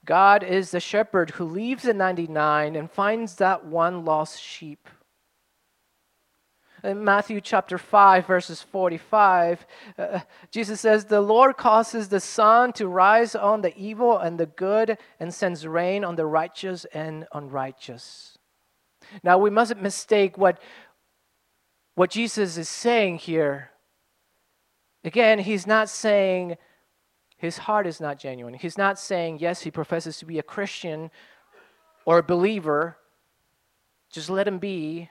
God 0.05 0.43
is 0.43 0.71
the 0.71 0.79
shepherd 0.79 1.31
who 1.31 1.45
leaves 1.45 1.83
the 1.83 1.93
99 1.93 2.75
and 2.75 2.91
finds 2.91 3.35
that 3.35 3.65
one 3.65 4.03
lost 4.03 4.41
sheep. 4.41 4.89
In 6.83 7.05
Matthew 7.05 7.39
chapter 7.39 7.77
5, 7.77 8.27
verses 8.27 8.61
45, 8.61 9.65
uh, 9.97 10.19
Jesus 10.51 10.81
says, 10.81 11.05
The 11.05 11.21
Lord 11.21 11.55
causes 11.55 12.09
the 12.09 12.19
sun 12.19 12.73
to 12.73 12.89
rise 12.89 13.35
on 13.35 13.61
the 13.61 13.75
evil 13.77 14.17
and 14.17 14.37
the 14.37 14.47
good 14.47 14.97
and 15.17 15.33
sends 15.33 15.65
rain 15.65 16.03
on 16.03 16.17
the 16.17 16.25
righteous 16.25 16.85
and 16.93 17.25
unrighteous. 17.31 18.37
Now, 19.23 19.37
we 19.37 19.49
mustn't 19.49 19.81
mistake 19.81 20.37
what, 20.37 20.61
what 21.95 22.09
Jesus 22.09 22.57
is 22.57 22.67
saying 22.67 23.19
here. 23.19 23.69
Again, 25.05 25.39
he's 25.39 25.65
not 25.65 25.87
saying, 25.87 26.57
his 27.43 27.57
heart 27.57 27.85
is 27.85 27.99
not 27.99 28.17
genuine. 28.17 28.53
He's 28.53 28.77
not 28.77 28.97
saying, 28.97 29.39
yes, 29.39 29.63
he 29.63 29.69
professes 29.69 30.17
to 30.19 30.25
be 30.25 30.39
a 30.39 30.43
Christian, 30.43 31.11
or 32.05 32.19
a 32.19 32.23
believer, 32.23 32.95
just 34.09 34.29
let 34.29 34.47
him 34.47 34.59
be. 34.59 35.09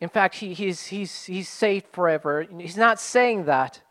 In 0.00 0.08
fact, 0.08 0.36
he, 0.36 0.54
he's, 0.54 0.86
he's, 0.86 1.24
he's 1.24 1.48
safe 1.48 1.82
forever. 1.90 2.46
He's 2.60 2.76
not 2.76 3.00
saying 3.00 3.46
that. 3.46 3.82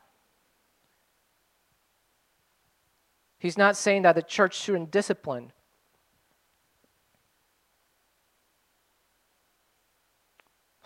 He's 3.38 3.57
not 3.57 3.75
saying 3.75 4.03
that 4.03 4.15
the 4.15 4.22
church 4.22 4.57
shouldn't 4.57 4.89
discipline. 4.89 5.51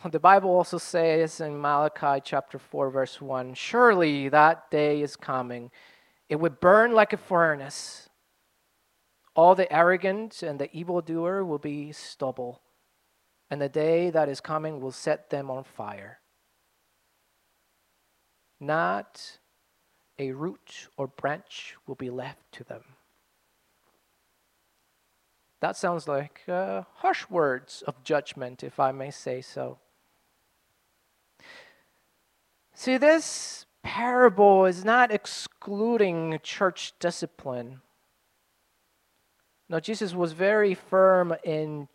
The 0.04 0.20
Bible 0.20 0.50
also 0.50 0.80
says 0.80 1.42
in 1.42 1.62
Malachi 1.62 2.22
chapter 2.26 2.58
4, 2.58 2.90
verse 2.90 3.22
1 3.22 3.54
Surely 3.54 4.30
that 4.30 4.72
day 4.72 5.04
is 5.04 5.16
coming. 5.16 5.70
It 6.30 6.38
would 6.38 6.60
burn 6.60 6.94
like 6.94 7.14
a 7.14 7.18
furnace. 7.18 8.10
All 9.36 9.56
the 9.56 9.72
arrogant 9.72 10.44
and 10.44 10.60
the 10.60 10.76
evildoer 10.76 11.46
will 11.46 11.60
be 11.60 11.92
stubble, 11.92 12.62
and 13.50 13.62
the 13.62 13.70
day 13.70 14.10
that 14.10 14.30
is 14.30 14.42
coming 14.42 14.82
will 14.82 14.92
set 14.92 15.30
them 15.30 15.50
on 15.50 15.64
fire. 15.64 16.20
Not 18.60 19.40
a 20.18 20.32
root 20.32 20.90
or 20.98 21.08
branch 21.08 21.76
will 21.86 21.96
be 21.96 22.10
left 22.10 22.52
to 22.54 22.64
them. 22.64 22.84
That 25.60 25.78
sounds 25.78 26.08
like 26.08 26.42
uh, 26.48 26.84
harsh 26.96 27.30
words 27.30 27.84
of 27.88 28.04
judgment, 28.04 28.64
if 28.64 28.80
I 28.80 28.92
may 28.92 29.12
say 29.12 29.42
so. 29.42 29.78
See, 32.74 32.98
this 32.98 33.67
parable 33.88 34.66
is 34.66 34.84
not 34.84 35.14
excluding 35.14 36.38
church 36.44 36.92
discipline. 37.00 37.80
No, 39.70 39.80
Jesus 39.80 40.14
was 40.14 40.34
very 40.34 40.74
firm 40.74 41.34
in 41.42 41.88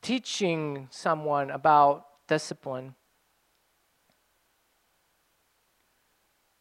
teaching 0.00 0.88
someone 0.90 1.50
about 1.50 2.06
discipline. 2.28 2.94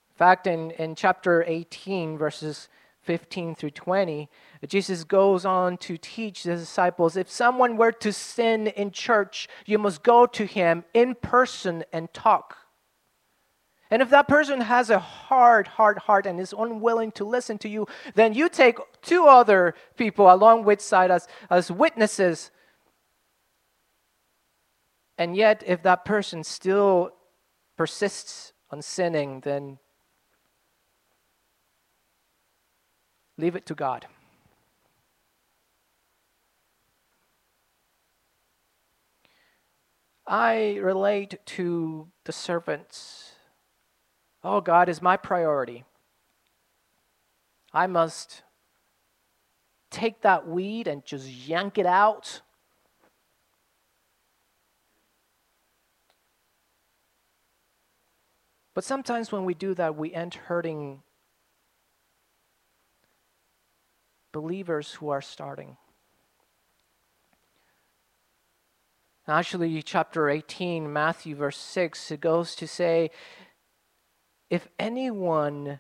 In 0.10 0.16
fact, 0.18 0.48
in, 0.48 0.72
in 0.72 0.94
chapter 0.94 1.42
18, 1.48 2.18
verses 2.18 2.68
15 3.04 3.56
through 3.56 3.72
20, 3.72 4.30
Jesus 4.68 5.06
goes 5.06 5.46
on 5.46 5.78
to 5.78 5.98
teach 5.98 6.44
the 6.44 6.58
disciples 6.58 7.16
if 7.16 7.32
someone 7.32 7.78
were 7.78 7.94
to 7.94 8.12
sin 8.12 8.68
in 8.68 8.92
church, 8.92 9.48
you 9.66 9.80
must 9.80 10.04
go 10.04 10.26
to 10.26 10.46
him 10.46 10.84
in 10.94 11.16
person 11.16 11.86
and 11.94 12.14
talk. 12.14 12.61
And 13.92 14.02
if 14.02 14.10
that 14.12 14.30
person 14.30 14.62
has 14.62 14.90
a 14.90 15.00
hard, 15.00 15.68
hard 15.68 15.98
heart 15.98 16.26
and 16.26 16.40
is 16.40 16.56
unwilling 16.58 17.12
to 17.12 17.26
listen 17.26 17.58
to 17.58 17.68
you, 17.68 17.88
then 18.16 18.34
you 18.34 18.48
take 18.48 18.78
two 19.02 19.26
other 19.26 19.76
people 19.98 20.34
along 20.34 20.64
with 20.64 20.80
side 20.80 21.12
as, 21.12 21.28
as 21.50 21.70
witnesses. 21.70 22.52
And 25.18 25.36
yet, 25.36 25.62
if 25.68 25.84
that 25.84 26.06
person 26.06 26.46
still 26.46 27.12
persists 27.76 28.54
on 28.70 28.82
sinning, 28.82 29.42
then 29.42 29.78
leave 33.38 33.58
it 33.58 33.66
to 33.66 33.76
God. 33.76 34.08
I 40.26 40.78
relate 40.82 41.46
to 41.46 42.08
the 42.24 42.32
servants 42.32 43.31
Oh, 44.44 44.62
God 44.62 44.90
is 44.90 45.02
my 45.02 45.18
priority. 45.18 45.84
I 47.74 47.88
must 47.88 48.44
take 49.90 50.22
that 50.22 50.48
weed 50.48 50.88
and 50.88 51.06
just 51.06 51.28
yank 51.28 51.78
it 51.78 51.86
out. 51.86 52.42
But 58.74 58.84
sometimes 58.84 59.32
when 59.32 59.46
we 59.46 59.54
do 59.54 59.74
that, 59.76 59.96
we 59.96 60.14
end 60.14 60.34
hurting 60.34 61.04
believers 64.32 64.94
who 64.94 65.10
are 65.10 65.22
starting. 65.22 65.78
Actually, 69.28 69.82
chapter 69.84 70.30
18, 70.30 70.92
Matthew, 70.92 71.36
verse 71.36 71.58
6, 71.58 72.12
it 72.12 72.22
goes 72.22 72.56
to 72.56 72.68
say, 72.68 73.12
if 74.52 74.68
anyone 74.78 75.80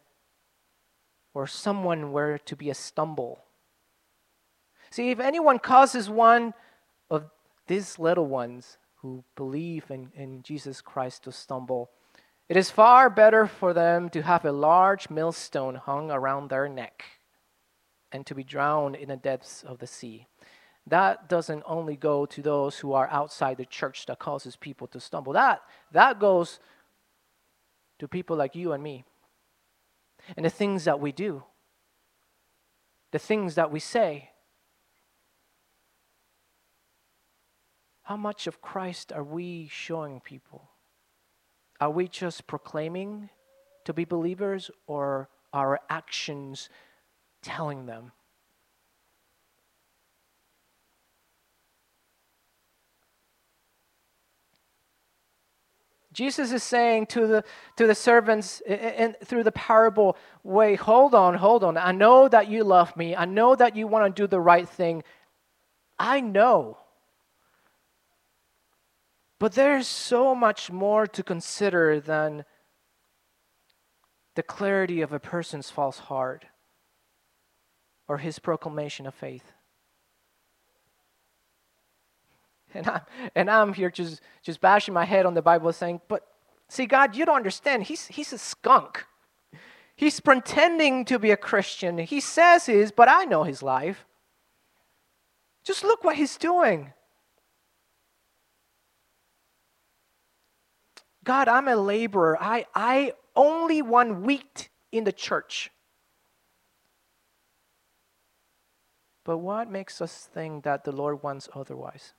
or 1.33 1.45
someone 1.45 2.13
were 2.13 2.37
to 2.39 2.55
be 2.55 2.69
a 2.69 2.73
stumble. 2.73 3.43
See, 4.89 5.11
if 5.11 5.19
anyone 5.19 5.59
causes 5.59 6.09
one 6.09 6.53
of 7.09 7.25
these 7.67 7.99
little 7.99 8.27
ones 8.27 8.77
who 9.01 9.25
believe 9.35 9.91
in, 9.91 10.09
in 10.15 10.41
Jesus 10.41 10.79
Christ 10.79 11.25
to 11.25 11.33
stumble, 11.33 11.91
it 12.47 12.55
is 12.55 12.71
far 12.71 13.09
better 13.09 13.45
for 13.45 13.73
them 13.73 14.09
to 14.09 14.21
have 14.21 14.45
a 14.45 14.51
large 14.53 15.09
millstone 15.09 15.75
hung 15.75 16.09
around 16.09 16.49
their 16.49 16.69
neck 16.69 17.03
and 18.11 18.25
to 18.25 18.35
be 18.35 18.43
drowned 18.43 18.95
in 18.95 19.09
the 19.09 19.17
depths 19.17 19.63
of 19.63 19.79
the 19.79 19.87
sea. 19.87 20.27
That 20.87 21.27
doesn't 21.27 21.63
only 21.65 21.97
go 21.97 22.25
to 22.25 22.41
those 22.41 22.79
who 22.79 22.93
are 22.93 23.09
outside 23.09 23.57
the 23.57 23.65
church 23.65 24.05
that 24.05 24.19
causes 24.19 24.55
people 24.55 24.87
to 24.87 24.99
stumble. 24.99 25.33
That, 25.33 25.61
that 25.91 26.19
goes 26.19 26.59
to 28.01 28.07
people 28.07 28.35
like 28.35 28.55
you 28.55 28.71
and 28.71 28.81
me. 28.81 29.03
And 30.35 30.43
the 30.43 30.49
things 30.49 30.85
that 30.85 30.99
we 30.99 31.11
do, 31.11 31.43
the 33.11 33.19
things 33.19 33.53
that 33.53 33.71
we 33.71 33.79
say. 33.79 34.31
How 38.01 38.17
much 38.17 38.47
of 38.47 38.59
Christ 38.59 39.13
are 39.13 39.23
we 39.23 39.69
showing 39.71 40.19
people? 40.19 40.71
Are 41.79 41.91
we 41.91 42.07
just 42.07 42.47
proclaiming 42.47 43.29
to 43.85 43.93
be 43.93 44.03
believers, 44.03 44.71
or 44.87 45.29
are 45.53 45.69
our 45.69 45.79
actions 45.87 46.69
telling 47.43 47.85
them? 47.85 48.13
Jesus 56.13 56.51
is 56.51 56.63
saying 56.63 57.05
to 57.07 57.25
the, 57.25 57.43
to 57.77 57.87
the 57.87 57.95
servants 57.95 58.61
and 58.67 59.15
through 59.23 59.43
the 59.43 59.51
parable, 59.51 60.17
wait, 60.43 60.79
hold 60.81 61.15
on, 61.15 61.35
hold 61.35 61.63
on. 61.63 61.77
I 61.77 61.91
know 61.91 62.27
that 62.27 62.49
you 62.49 62.63
love 62.63 62.95
me. 62.97 63.15
I 63.15 63.25
know 63.25 63.55
that 63.55 63.75
you 63.75 63.87
want 63.87 64.13
to 64.13 64.21
do 64.21 64.27
the 64.27 64.39
right 64.39 64.67
thing. 64.67 65.03
I 65.97 66.19
know. 66.19 66.77
But 69.39 69.53
there's 69.53 69.87
so 69.87 70.35
much 70.35 70.69
more 70.69 71.07
to 71.07 71.23
consider 71.23 71.99
than 71.99 72.45
the 74.35 74.43
clarity 74.43 75.01
of 75.01 75.13
a 75.13 75.19
person's 75.19 75.69
false 75.69 75.99
heart 75.99 76.45
or 78.07 78.17
his 78.17 78.37
proclamation 78.37 79.07
of 79.07 79.15
faith. 79.15 79.53
And 82.75 82.87
I'm, 82.87 83.01
and 83.35 83.49
I'm 83.49 83.73
here 83.73 83.91
just, 83.91 84.21
just 84.41 84.61
bashing 84.61 84.93
my 84.93 85.03
head 85.03 85.25
on 85.25 85.33
the 85.33 85.41
Bible 85.41 85.73
saying, 85.73 85.99
but 86.07 86.25
see, 86.69 86.85
God, 86.85 87.15
you 87.15 87.25
don't 87.25 87.35
understand. 87.35 87.83
He's, 87.83 88.07
he's 88.07 88.31
a 88.31 88.37
skunk. 88.37 89.05
He's 89.95 90.19
pretending 90.19 91.05
to 91.05 91.19
be 91.19 91.31
a 91.31 91.37
Christian. 91.37 91.97
He 91.97 92.19
says 92.19 92.65
he 92.65 92.73
is, 92.73 92.91
but 92.91 93.09
I 93.09 93.25
know 93.25 93.43
his 93.43 93.61
life. 93.61 94.05
Just 95.63 95.83
look 95.83 96.03
what 96.03 96.15
he's 96.15 96.37
doing. 96.37 96.93
God, 101.23 101.47
I'm 101.47 101.67
a 101.67 101.75
laborer. 101.75 102.37
I, 102.41 102.65
I 102.73 103.13
only 103.35 103.81
one 103.81 104.23
week 104.23 104.71
in 104.91 105.03
the 105.03 105.11
church. 105.11 105.69
But 109.23 109.37
what 109.37 109.69
makes 109.69 110.01
us 110.01 110.27
think 110.33 110.63
that 110.63 110.83
the 110.83 110.91
Lord 110.91 111.21
wants 111.21 111.47
otherwise? 111.53 112.13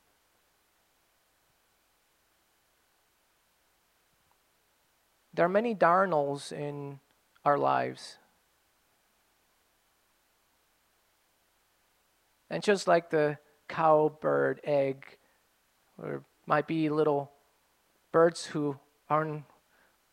There 5.34 5.46
are 5.46 5.48
many 5.48 5.74
darnels 5.74 6.52
in 6.52 7.00
our 7.44 7.56
lives. 7.56 8.18
And 12.50 12.62
just 12.62 12.86
like 12.86 13.08
the 13.08 13.38
cowbird 13.68 14.60
egg, 14.62 15.16
there 15.98 16.22
might 16.44 16.66
be 16.66 16.90
little 16.90 17.32
birds 18.12 18.44
who 18.44 18.78
are 19.08 19.42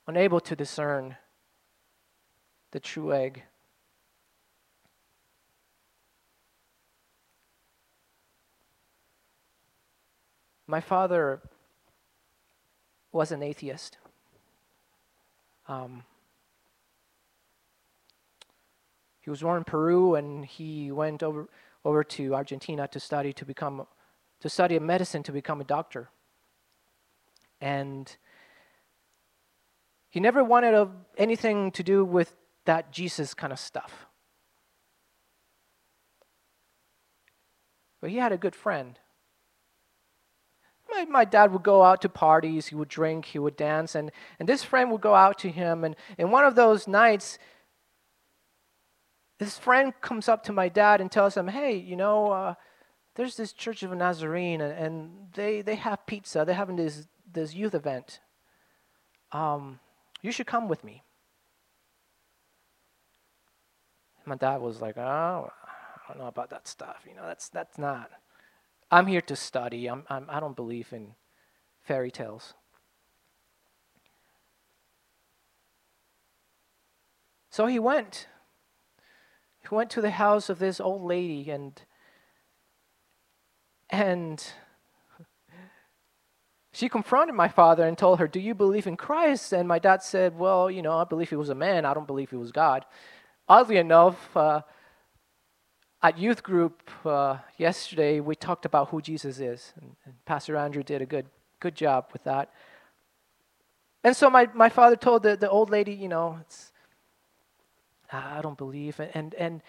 unable 0.08 0.40
to 0.40 0.56
discern 0.56 1.18
the 2.72 2.80
true 2.80 3.14
egg. 3.14 3.44
My 10.66 10.80
father 10.80 11.42
was 13.12 13.32
an 13.32 13.44
atheist. 13.44 13.98
Um, 15.70 16.04
he 19.22 19.30
was 19.30 19.42
born 19.42 19.58
in 19.58 19.64
Peru 19.64 20.16
and 20.16 20.44
he 20.44 20.92
went 20.92 21.22
over 21.22 21.48
over 21.86 22.04
to 22.04 22.34
Argentina 22.34 22.88
to 22.88 23.00
study 23.00 23.32
to 23.34 23.46
become 23.46 23.86
to 24.42 24.50
study 24.50 24.78
medicine 24.80 25.22
to 25.24 25.32
become 25.32 25.62
a 25.62 25.64
doctor. 25.64 26.10
And 27.62 28.14
he 30.10 30.20
never 30.20 30.44
wanted 30.44 30.90
anything 31.18 31.72
to 31.72 31.84
do 31.84 32.04
with 32.04 32.36
that 32.66 32.92
Jesus 32.92 33.34
kind 33.36 33.54
of 33.54 33.60
stuff. 33.60 34.08
But 38.02 38.10
he 38.10 38.18
had 38.18 38.32
a 38.32 38.38
good 38.38 38.56
friend. 38.56 38.98
My, 40.92 41.06
my 41.06 41.26
dad 41.26 41.52
would 41.52 41.64
go 41.64 41.84
out 41.84 42.02
to 42.02 42.10
parties, 42.10 42.68
he 42.68 42.76
would 42.76 42.88
drink, 42.88 43.26
he 43.26 43.40
would 43.40 43.56
dance, 43.56 43.96
and, 43.96 44.12
and 44.40 44.50
this 44.50 44.64
friend 44.64 44.92
would 44.92 45.02
go 45.02 45.16
out 45.16 45.38
to 45.40 45.50
him. 45.50 45.84
And 45.84 45.96
in 46.18 46.32
one 46.32 46.46
of 46.46 46.56
those 46.56 46.88
nights, 46.88 47.38
this 49.40 49.58
friend 49.58 49.94
comes 50.02 50.28
up 50.28 50.44
to 50.44 50.54
my 50.54 50.68
dad 50.70 51.00
and 51.02 51.12
tells 51.12 51.36
him, 51.36 51.48
Hey, 51.48 51.76
you 51.76 51.96
know, 51.96 52.32
uh, 52.32 52.54
there's 53.16 53.38
this 53.38 53.54
Church 53.54 53.84
of 53.84 53.92
Nazarene, 53.92 54.62
and, 54.62 54.74
and, 54.74 55.12
they, 55.34 55.62
they 55.62 55.76
have 55.76 56.06
pizza. 56.06 56.44
They're 56.46 56.56
having 56.56 56.76
this, 56.76 57.08
this 57.32 57.54
youth 57.54 57.74
event. 57.74 58.20
Um, 59.32 59.80
you 60.22 60.32
should 60.32 60.48
come 60.48 60.68
with 60.68 60.84
me. 60.84 61.04
My 64.26 64.36
dad 64.36 64.62
was 64.62 64.82
like, 64.82 64.98
Oh, 64.98 65.52
I 65.52 66.14
don't 66.14 66.20
know 66.22 66.28
about 66.28 66.50
that 66.50 66.68
stuff. 66.68 67.06
You 67.08 67.16
know, 67.16 67.26
that's, 67.26 67.50
that's 67.50 67.78
not. 67.78 68.10
I'm 68.92 69.08
here 69.08 69.22
to 69.22 69.36
study. 69.36 69.88
I'm, 69.88 70.04
I'm, 70.10 70.26
I 70.30 70.40
don't 70.40 70.56
believe 70.56 70.92
in 70.94 71.14
fairy 71.82 72.12
tales. 72.12 72.54
So 77.50 77.66
he 77.66 77.80
went. 77.80 78.28
He 79.62 79.76
went 79.76 79.90
to 79.92 80.02
the 80.02 80.12
house 80.12 80.50
of 80.50 80.60
this 80.60 80.80
old 80.80 81.04
lady 81.04 81.50
and 81.50 81.82
and 83.90 84.54
she 86.72 86.88
confronted 86.88 87.36
my 87.36 87.48
father 87.48 87.84
and 87.84 87.98
told 87.98 88.20
her, 88.20 88.28
Do 88.28 88.40
you 88.40 88.54
believe 88.54 88.88
in 88.88 88.96
Christ? 88.96 89.52
And 89.52 89.68
my 89.68 89.80
dad 89.80 90.04
said, 90.04 90.38
Well, 90.38 90.70
you 90.70 90.82
know, 90.82 90.98
I 90.98 91.04
believe 91.04 91.30
he 91.30 91.36
was 91.36 91.50
a 91.50 91.56
man. 91.56 91.86
I 91.86 91.94
don't 91.94 92.08
believe 92.08 92.30
he 92.30 92.36
was 92.36 92.52
God. 92.52 92.86
Oddly 93.48 93.78
enough, 93.78 94.36
uh, 94.38 94.62
at 96.02 96.18
youth 96.18 96.44
group 96.44 96.90
uh, 97.06 97.38
yesterday, 97.58 98.20
we 98.20 98.36
talked 98.36 98.66
about 98.66 98.90
who 98.90 99.02
Jesus 99.02 99.40
is, 99.40 99.74
and, 99.82 99.96
and, 100.06 100.14
Pastor 100.26 100.56
Andrew 100.56 100.84
did 100.84 101.02
a 101.02 101.06
good, 101.06 101.26
good 101.60 101.76
job 101.76 102.06
with 102.14 102.24
that. 102.24 102.52
And 104.04 104.16
so 104.16 104.30
my, 104.30 104.48
my 104.54 104.70
father 104.70 104.96
told 104.96 105.24
the, 105.24 105.36
the 105.36 105.50
old 105.50 105.70
lady, 105.70 105.94
you 105.94 106.08
know, 106.08 106.40
I 108.12 108.40
don't 108.42 108.58
believe. 108.58 109.00
And, 109.00 109.34
and, 109.36 109.62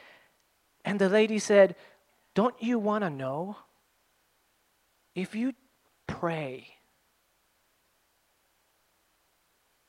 and 0.85 0.99
the 0.99 1.09
lady 1.09 1.38
said, 1.38 1.75
Don't 2.35 2.55
you 2.61 2.79
want 2.79 3.03
to 3.05 3.11
know? 3.11 3.57
If 5.14 5.35
you 5.35 5.53
pray, 6.07 6.69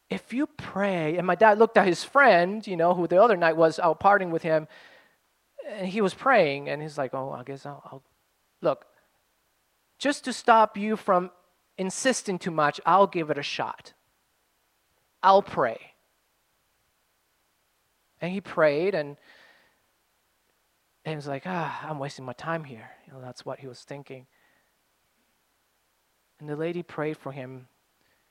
if 0.10 0.34
you 0.34 0.48
pray, 0.48 1.18
and 1.18 1.28
my 1.28 1.36
dad 1.36 1.60
looked 1.60 1.78
at 1.78 1.86
his 1.86 2.04
friend, 2.04 2.66
you 2.66 2.76
know, 2.76 2.96
who 2.96 3.08
the 3.08 3.22
other 3.22 3.38
night 3.38 3.56
was 3.56 3.78
out 3.78 4.00
partying 4.00 4.32
with 4.32 4.42
him, 4.42 4.68
and 5.72 5.88
he 5.88 6.02
was 6.02 6.14
praying, 6.14 6.70
and 6.70 6.82
he's 6.82 6.98
like, 6.98 7.14
"Oh, 7.14 7.32
I 7.32 7.44
guess 7.44 7.66
I'll, 7.66 7.82
I'll 7.86 8.04
look." 8.62 8.86
Just 9.98 10.26
to 10.26 10.34
stop 10.34 10.78
you 10.78 10.96
from 10.96 11.32
insisting 11.78 12.40
too 12.40 12.52
much, 12.52 12.82
I'll 12.86 13.08
give 13.08 13.30
it 13.30 13.38
a 13.38 13.44
shot. 13.44 13.94
I'll 15.22 15.44
pray. 15.44 15.94
And 18.20 18.32
he 18.32 18.42
prayed, 18.42 18.94
and 18.96 19.18
he 21.06 21.16
was 21.16 21.28
like, 21.28 21.44
"Ah, 21.46 21.88
I'm 21.88 22.00
wasting 22.00 22.26
my 22.26 22.34
time 22.34 22.64
here." 22.64 22.92
You 23.08 23.14
know, 23.14 23.22
that's 23.22 23.46
what 23.46 23.60
he 23.60 23.68
was 23.68 23.82
thinking. 23.82 24.28
And 26.42 26.50
the 26.50 26.56
lady 26.56 26.82
prayed 26.82 27.18
for 27.18 27.32
him. 27.32 27.68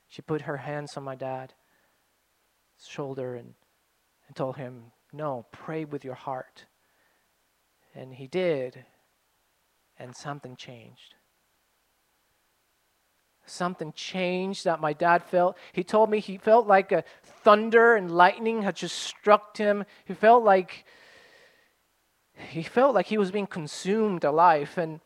She 0.09 0.21
put 0.21 0.43
her 0.43 0.57
hands 0.57 0.97
on 0.97 1.05
my 1.05 1.15
dad's 1.15 1.55
shoulder 2.85 3.37
and, 3.37 3.55
and 4.27 4.35
told 4.35 4.57
him, 4.57 4.91
No, 5.13 5.47
pray 5.53 5.85
with 5.85 6.05
your 6.05 6.17
heart. 6.17 6.67
And 7.95 8.15
he 8.15 8.27
did, 8.27 8.85
and 9.99 10.15
something 10.15 10.57
changed. 10.57 11.15
Something 13.47 13.93
changed 13.95 14.65
that 14.65 14.81
my 14.81 14.93
dad 14.93 15.25
felt. 15.25 15.57
He 15.73 15.83
told 15.83 16.09
me 16.09 16.21
he 16.21 16.39
felt 16.39 16.69
like 16.69 16.93
a 16.93 17.03
thunder 17.25 17.97
and 17.97 18.11
lightning 18.11 18.63
had 18.63 18.77
just 18.77 18.97
struck 18.97 19.57
him. 19.57 19.85
He 20.05 20.15
felt 20.15 20.45
like 20.45 20.85
he 22.37 22.63
felt 22.63 22.95
like 22.95 23.07
he 23.07 23.19
was 23.19 23.33
being 23.33 23.49
consumed 23.49 24.23
alive. 24.23 24.79
And 24.79 25.01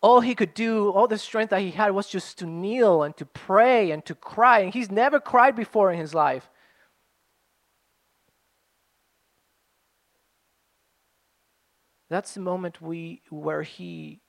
all 0.00 0.20
he 0.20 0.34
could 0.34 0.54
do, 0.54 0.90
all 0.90 1.06
the 1.06 1.18
strength 1.18 1.50
that 1.50 1.60
he 1.60 1.72
had 1.72 1.92
was 1.92 2.08
just 2.08 2.38
to 2.38 2.46
kneel 2.46 3.02
and 3.02 3.14
to 3.18 3.26
pray 3.26 3.90
and 3.90 4.04
to 4.06 4.14
cry. 4.14 4.60
And 4.60 4.72
he's 4.72 4.90
never 4.90 5.20
cried 5.20 5.54
before 5.54 5.92
in 5.92 5.98
his 5.98 6.14
life. 6.14 6.48
That's 12.14 12.34
the 12.34 12.40
moment 12.40 12.80
we, 12.80 13.22
where 13.28 13.62
he 13.62 14.20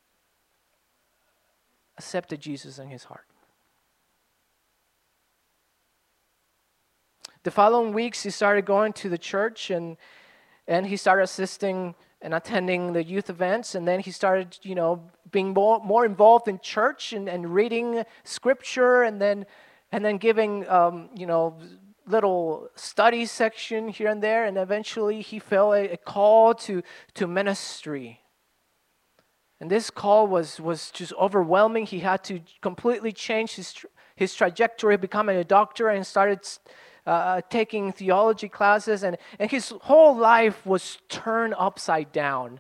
accepted 2.00 2.40
Jesus 2.42 2.80
in 2.80 2.90
his 2.90 3.04
heart. 3.04 3.28
The 7.44 7.52
following 7.52 7.94
weeks, 7.94 8.24
he 8.24 8.32
started 8.32 8.66
going 8.66 8.94
to 8.94 9.08
the 9.08 9.20
church 9.20 9.70
and, 9.70 9.98
and 10.68 10.88
he 10.88 10.98
started 10.98 11.26
assisting 11.26 11.94
and 12.24 12.34
attending 12.34 12.94
the 12.94 13.04
youth 13.04 13.30
events. 13.30 13.76
And 13.76 13.88
then 13.88 14.00
he 14.00 14.10
started, 14.10 14.58
you 14.64 14.74
know, 14.74 15.04
being 15.30 15.54
more, 15.54 15.80
more 15.80 16.08
involved 16.08 16.48
in 16.48 16.58
church 16.62 17.14
and, 17.14 17.30
and 17.30 17.54
reading 17.54 18.04
scripture 18.24 19.04
and 19.04 19.22
then, 19.22 19.46
and 19.92 20.04
then 20.04 20.18
giving, 20.18 20.68
um, 20.70 21.12
you 21.16 21.28
know, 21.28 21.60
little 22.08 22.70
study 22.76 23.26
section 23.26 23.88
here 23.88 24.10
and 24.10 24.22
there, 24.22 24.46
and 24.46 24.58
eventually 24.58 25.22
he 25.22 25.40
felt 25.40 25.76
a, 25.76 25.94
a, 25.94 25.98
call 25.98 26.54
to, 26.54 26.84
to 27.16 27.28
ministry. 27.28 28.22
And 29.60 29.70
this 29.70 29.90
call 29.90 30.28
was, 30.28 30.60
was 30.60 30.92
just 30.92 31.14
overwhelming. 31.14 31.86
He 31.86 32.00
had 32.00 32.24
to 32.26 32.42
completely 32.62 33.12
change 33.12 33.56
his, 33.56 33.74
his 34.16 34.36
trajectory, 34.36 34.98
becoming 34.98 35.38
a 35.38 35.44
doctor, 35.44 35.90
and 35.90 36.06
started 36.06 36.40
uh, 37.06 37.42
taking 37.50 37.92
theology 37.92 38.50
classes. 38.50 39.04
And, 39.04 39.18
and 39.40 39.50
his 39.50 39.74
whole 39.82 40.16
life 40.16 40.66
was 40.66 40.98
turned 41.10 41.56
upside 41.58 42.12
down. 42.12 42.60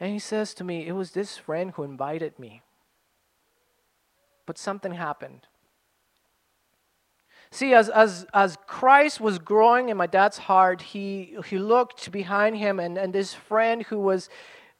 And 0.00 0.12
he 0.12 0.18
says 0.18 0.54
to 0.54 0.64
me, 0.64 0.86
It 0.86 0.92
was 0.92 1.10
this 1.10 1.36
friend 1.36 1.72
who 1.72 1.82
invited 1.82 2.38
me. 2.38 2.62
But 4.46 4.56
something 4.56 4.92
happened. 4.92 5.47
See, 7.50 7.72
as, 7.72 7.88
as, 7.88 8.26
as 8.34 8.58
Christ 8.66 9.20
was 9.20 9.38
growing 9.38 9.88
in 9.88 9.96
my 9.96 10.06
dad's 10.06 10.38
heart, 10.38 10.82
he, 10.82 11.36
he 11.46 11.58
looked 11.58 12.12
behind 12.12 12.56
him, 12.58 12.78
and, 12.78 12.98
and 12.98 13.12
this 13.12 13.32
friend 13.32 13.82
who 13.84 13.98
was 13.98 14.28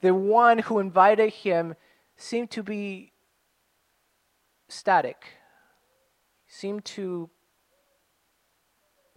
the 0.01 0.15
one 0.15 0.59
who 0.59 0.79
invited 0.79 1.33
him 1.33 1.75
seemed 2.17 2.51
to 2.51 2.63
be 2.63 3.13
static, 4.69 5.25
seemed 6.47 6.85
to 6.85 7.31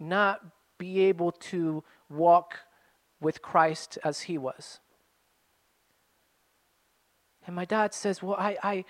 not 0.00 0.40
be 0.78 1.00
able 1.00 1.32
to 1.32 1.84
walk 2.08 2.58
with 3.20 3.42
Christ 3.42 3.98
as 4.02 4.22
he 4.22 4.38
was. 4.38 4.80
And 7.46 7.54
my 7.54 7.64
dad 7.64 7.92
says, 7.92 8.22
Well, 8.22 8.36
I, 8.38 8.56
I, 8.62 8.84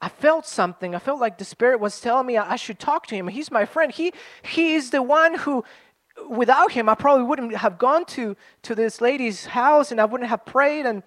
I 0.00 0.08
felt 0.08 0.46
something. 0.46 0.94
I 0.94 0.98
felt 0.98 1.20
like 1.20 1.38
the 1.38 1.44
Spirit 1.44 1.80
was 1.80 2.00
telling 2.00 2.26
me 2.26 2.36
I 2.36 2.56
should 2.56 2.78
talk 2.78 3.06
to 3.08 3.14
him. 3.14 3.28
He's 3.28 3.50
my 3.50 3.64
friend. 3.64 3.90
He, 3.90 4.12
he 4.42 4.74
is 4.74 4.90
the 4.90 5.02
one 5.02 5.34
who, 5.34 5.64
without 6.28 6.72
him, 6.72 6.88
I 6.88 6.94
probably 6.94 7.24
wouldn't 7.24 7.56
have 7.56 7.78
gone 7.78 8.04
to, 8.06 8.36
to 8.62 8.74
this 8.74 9.00
lady's 9.00 9.46
house 9.46 9.90
and 9.90 10.00
I 10.00 10.04
wouldn't 10.04 10.28
have 10.28 10.44
prayed. 10.44 10.84
And, 10.84 11.02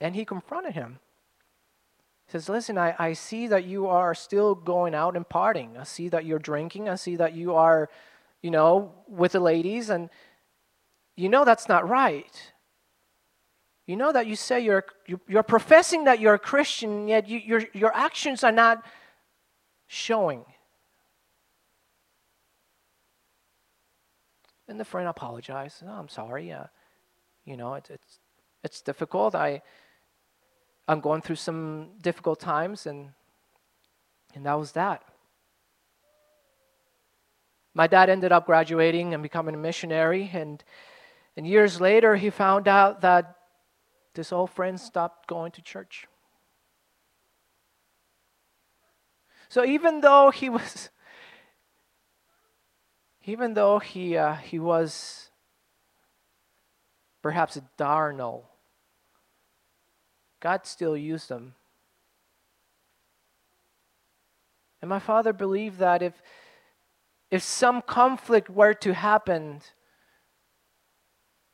and 0.00 0.14
he 0.14 0.24
confronted 0.24 0.74
him. 0.74 1.00
He 2.26 2.32
says, 2.32 2.48
Listen, 2.48 2.78
I, 2.78 2.94
I 2.98 3.12
see 3.14 3.48
that 3.48 3.64
you 3.64 3.88
are 3.88 4.14
still 4.14 4.54
going 4.54 4.94
out 4.94 5.16
and 5.16 5.28
partying. 5.28 5.76
I 5.76 5.84
see 5.84 6.08
that 6.10 6.24
you're 6.24 6.38
drinking. 6.38 6.88
I 6.88 6.94
see 6.94 7.16
that 7.16 7.34
you 7.34 7.56
are, 7.56 7.90
you 8.42 8.52
know, 8.52 8.92
with 9.08 9.32
the 9.32 9.40
ladies. 9.40 9.90
And 9.90 10.08
you 11.16 11.28
know 11.28 11.44
that's 11.44 11.68
not 11.68 11.88
right. 11.88 12.49
You 13.90 13.96
know 13.96 14.12
that 14.12 14.28
you 14.28 14.36
say 14.36 14.60
you're, 14.60 14.84
you're 15.26 15.42
professing 15.42 16.04
that 16.04 16.20
you're 16.20 16.34
a 16.34 16.38
Christian, 16.38 17.08
yet 17.08 17.28
you, 17.28 17.38
your, 17.40 17.62
your 17.72 17.92
actions 17.92 18.44
are 18.44 18.52
not 18.52 18.84
showing. 19.88 20.44
And 24.68 24.78
the 24.78 24.84
friend 24.84 25.08
apologized. 25.08 25.82
Oh, 25.84 25.90
I'm 25.90 26.08
sorry. 26.08 26.52
Uh, 26.52 26.66
you 27.44 27.56
know, 27.56 27.74
it, 27.74 27.88
it's, 27.90 28.20
it's 28.62 28.80
difficult. 28.80 29.34
I, 29.34 29.60
I'm 30.86 31.00
going 31.00 31.20
through 31.20 31.40
some 31.50 31.88
difficult 32.00 32.38
times, 32.38 32.86
and, 32.86 33.08
and 34.36 34.46
that 34.46 34.54
was 34.54 34.70
that. 34.72 35.02
My 37.74 37.88
dad 37.88 38.08
ended 38.08 38.30
up 38.30 38.46
graduating 38.46 39.14
and 39.14 39.20
becoming 39.20 39.56
a 39.56 39.58
missionary, 39.58 40.30
and 40.32 40.62
And 41.36 41.44
years 41.44 41.80
later, 41.80 42.14
he 42.14 42.30
found 42.30 42.68
out 42.68 43.00
that 43.00 43.36
this 44.14 44.32
old 44.32 44.50
friend 44.50 44.80
stopped 44.80 45.26
going 45.26 45.52
to 45.52 45.62
church. 45.62 46.06
So 49.48 49.64
even 49.64 50.00
though 50.00 50.30
he 50.30 50.48
was, 50.48 50.90
even 53.24 53.54
though 53.54 53.78
he, 53.78 54.16
uh, 54.16 54.34
he 54.34 54.58
was 54.58 55.30
perhaps 57.22 57.56
a 57.56 57.62
darnel, 57.76 58.44
God 60.40 60.66
still 60.66 60.96
used 60.96 61.30
him. 61.30 61.54
And 64.80 64.88
my 64.88 64.98
father 64.98 65.32
believed 65.32 65.78
that 65.78 66.02
if, 66.02 66.14
if 67.30 67.42
some 67.42 67.82
conflict 67.82 68.48
were 68.48 68.72
to 68.74 68.94
happen, 68.94 69.60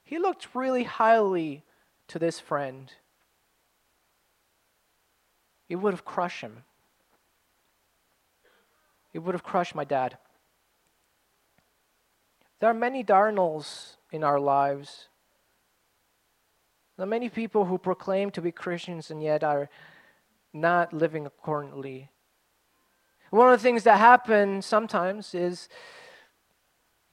he 0.05 0.19
looked 0.19 0.55
really 0.55 0.85
highly 0.85 1.65
to 2.09 2.19
this 2.19 2.41
friend. 2.41 2.93
It 5.69 5.77
would 5.77 5.93
have 5.93 6.05
crushed 6.05 6.43
him. 6.43 6.65
It 9.13 9.21
would 9.21 9.35
have 9.35 9.43
crushed 9.43 9.75
my 9.75 9.85
dad. 9.85 10.19
There 12.61 12.71
are 12.71 12.75
many 12.75 13.03
darnels 13.03 13.97
in 14.13 14.23
our 14.23 14.39
lives. 14.39 15.09
There 16.97 17.05
are 17.05 17.09
many 17.09 17.29
people 17.29 17.67
who 17.67 17.79
proclaim 17.79 18.31
to 18.33 18.41
be 18.41 18.53
Christians 18.53 19.11
and 19.11 19.23
yet 19.23 19.45
are 19.45 19.69
not 20.53 20.93
living 20.93 21.27
accordingly. 21.27 22.11
One 23.31 23.53
of 23.53 23.59
the 23.59 23.63
things 23.63 23.83
that 23.83 23.99
happen 23.99 24.63
sometimes 24.63 25.35
is 25.35 25.69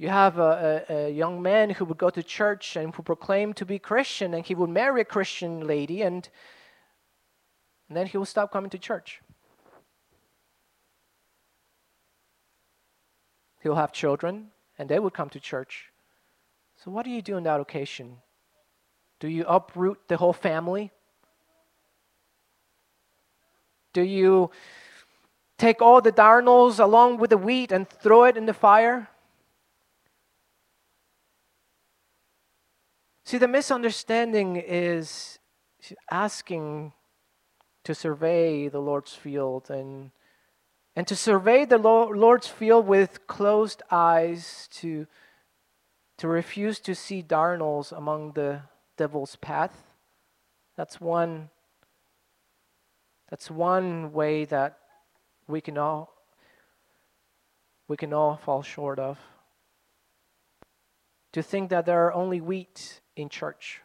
you 0.03 0.09
have 0.09 0.37
a, 0.37 0.83
a, 0.89 0.93
a, 0.93 1.09
young 1.11 1.41
man 1.41 1.69
who 1.69 1.85
would 1.85 1.97
go 1.97 2.09
to 2.09 2.21
church 2.21 2.75
and 2.75 2.93
who 2.93 3.01
proclaimed 3.01 3.55
to 3.55 3.65
be 3.65 3.79
Christian, 3.79 4.33
and 4.33 4.45
he 4.45 4.53
would 4.53 4.69
marry 4.69 4.99
a 4.99 5.05
Christian 5.05 5.65
lady, 5.65 6.01
and, 6.01 6.27
and 7.87 7.95
then 7.95 8.07
he 8.07 8.17
would 8.17 8.27
stop 8.27 8.51
coming 8.51 8.69
to 8.71 8.77
church. 8.77 9.21
He'll 13.61 13.75
have 13.75 13.93
children, 13.93 14.47
and 14.77 14.89
they 14.89 14.99
would 14.99 15.13
come 15.13 15.29
to 15.29 15.39
church. 15.39 15.85
So, 16.83 16.91
what 16.91 17.05
do 17.05 17.09
you 17.09 17.21
do 17.21 17.37
in 17.37 17.45
that 17.45 17.61
occasion? 17.61 18.17
Do 19.21 19.29
you 19.29 19.45
uproot 19.47 20.09
the 20.09 20.17
whole 20.17 20.33
family? 20.33 20.91
Do 23.93 24.01
you 24.01 24.51
take 25.57 25.81
all 25.81 26.01
the 26.01 26.11
darnels 26.11 26.79
along 26.79 27.19
with 27.19 27.29
the 27.29 27.37
wheat 27.37 27.71
and 27.71 27.87
throw 27.87 28.25
it 28.25 28.35
in 28.35 28.47
the 28.47 28.53
fire? 28.53 29.07
See, 33.25 33.37
the 33.37 33.47
misunderstanding 33.47 34.57
is 34.57 35.39
asking 36.11 36.91
to 37.85 37.95
survey 37.95 38.67
the 38.67 38.81
Lord's 38.81 39.13
field 39.13 39.69
and, 39.69 40.11
and 40.95 41.07
to 41.07 41.15
survey 41.15 41.63
the 41.63 41.77
Lord's 41.77 42.47
field 42.47 42.85
with 42.85 43.25
closed 43.27 43.81
eyes, 43.89 44.67
to, 44.73 45.07
to 46.17 46.27
refuse 46.27 46.79
to 46.81 46.93
see 46.93 47.21
darnels 47.21 47.93
among 47.93 48.33
the 48.33 48.61
devil's 48.97 49.37
path. 49.37 49.87
That's 50.75 50.99
one, 50.99 51.49
that's 53.29 53.49
one 53.49 54.11
way 54.11 54.43
that 54.45 54.79
we 55.47 55.61
can 55.61 55.77
all, 55.77 56.13
we 57.87 57.95
can 57.95 58.13
all 58.13 58.35
fall 58.35 58.63
short 58.63 58.99
of. 58.99 59.17
To 61.31 61.41
think 61.41 61.69
that 61.69 61.85
there 61.85 62.05
are 62.05 62.13
only 62.13 62.41
wheat 62.41 62.99
in 63.15 63.29
church. 63.29 63.81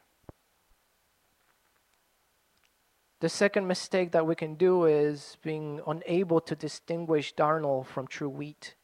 The 3.20 3.28
second 3.28 3.66
mistake 3.66 4.12
that 4.12 4.26
we 4.26 4.36
can 4.36 4.54
do 4.54 4.84
is 4.84 5.36
being 5.42 5.80
unable 5.86 6.40
to 6.42 6.54
distinguish 6.54 7.34
darnel 7.34 7.84
from 7.84 8.06
true 8.06 8.28
wheat. 8.28 8.74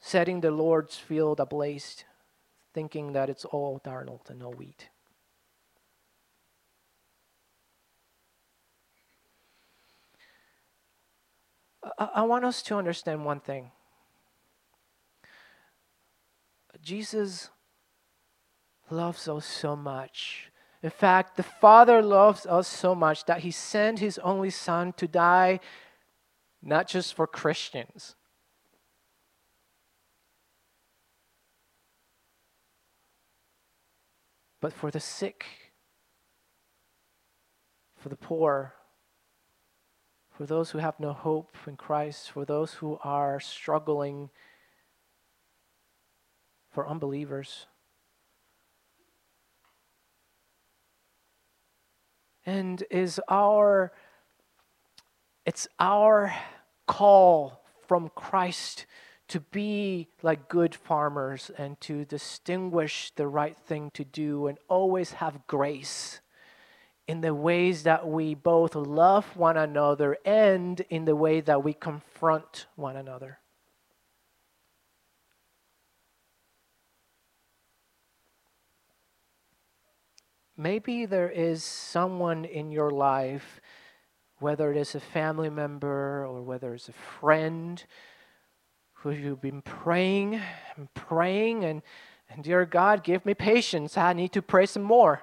Setting 0.00 0.40
the 0.40 0.50
Lord's 0.50 0.96
field 0.96 1.40
ablaze, 1.40 2.04
thinking 2.72 3.12
that 3.12 3.28
it's 3.28 3.44
all 3.44 3.80
darnel 3.84 4.20
and 4.30 4.38
no 4.38 4.50
wheat. 4.50 4.88
I, 11.98 12.08
I 12.14 12.22
want 12.22 12.44
us 12.46 12.62
to 12.62 12.76
understand 12.76 13.24
one 13.24 13.40
thing. 13.40 13.72
Jesus 16.82 17.50
loves 18.92 19.26
us 19.28 19.46
so 19.46 19.74
much. 19.74 20.50
In 20.82 20.90
fact, 20.90 21.36
the 21.36 21.42
Father 21.42 22.02
loves 22.02 22.46
us 22.46 22.68
so 22.68 22.94
much 22.94 23.24
that 23.26 23.40
He 23.40 23.50
sent 23.50 23.98
His 23.98 24.18
only 24.18 24.50
Son 24.50 24.92
to 24.94 25.08
die 25.08 25.60
not 26.62 26.86
just 26.86 27.14
for 27.14 27.26
Christians. 27.26 28.14
But 34.60 34.72
for 34.72 34.92
the 34.92 35.00
sick, 35.00 35.44
for 37.96 38.08
the 38.08 38.16
poor, 38.16 38.74
for 40.30 40.46
those 40.46 40.70
who 40.70 40.78
have 40.78 41.00
no 41.00 41.12
hope 41.12 41.56
in 41.66 41.76
Christ, 41.76 42.30
for 42.30 42.44
those 42.44 42.74
who 42.74 42.96
are 43.02 43.40
struggling, 43.40 44.30
for 46.70 46.88
unbelievers. 46.88 47.66
And 52.46 52.84
is 52.90 53.20
our 53.28 53.92
it's 55.44 55.66
our 55.80 56.34
call 56.86 57.62
from 57.86 58.10
Christ 58.14 58.86
to 59.28 59.40
be 59.40 60.08
like 60.22 60.48
good 60.48 60.74
farmers 60.74 61.50
and 61.56 61.80
to 61.80 62.04
distinguish 62.04 63.12
the 63.16 63.26
right 63.26 63.56
thing 63.58 63.90
to 63.94 64.04
do 64.04 64.46
and 64.46 64.58
always 64.68 65.12
have 65.12 65.46
grace 65.46 66.20
in 67.08 67.20
the 67.20 67.34
ways 67.34 67.82
that 67.82 68.06
we 68.06 68.34
both 68.34 68.74
love 68.74 69.36
one 69.36 69.56
another 69.56 70.16
and 70.24 70.80
in 70.90 71.04
the 71.04 71.16
way 71.16 71.40
that 71.40 71.64
we 71.64 71.72
confront 71.72 72.66
one 72.76 72.96
another. 72.96 73.38
Maybe 80.62 81.06
there 81.06 81.28
is 81.28 81.64
someone 81.64 82.44
in 82.44 82.70
your 82.70 82.92
life, 82.92 83.60
whether 84.38 84.70
it 84.70 84.76
is 84.76 84.94
a 84.94 85.00
family 85.00 85.50
member 85.50 86.24
or 86.24 86.40
whether 86.40 86.72
it's 86.72 86.88
a 86.88 86.92
friend, 86.92 87.84
who 88.92 89.10
you've 89.10 89.40
been 89.40 89.62
praying 89.62 90.40
and 90.76 90.94
praying, 90.94 91.64
and, 91.64 91.82
and 92.30 92.44
dear 92.44 92.64
God, 92.64 93.02
give 93.02 93.26
me 93.26 93.34
patience. 93.34 93.98
I 93.98 94.12
need 94.12 94.32
to 94.34 94.40
pray 94.40 94.66
some 94.66 94.84
more. 94.84 95.22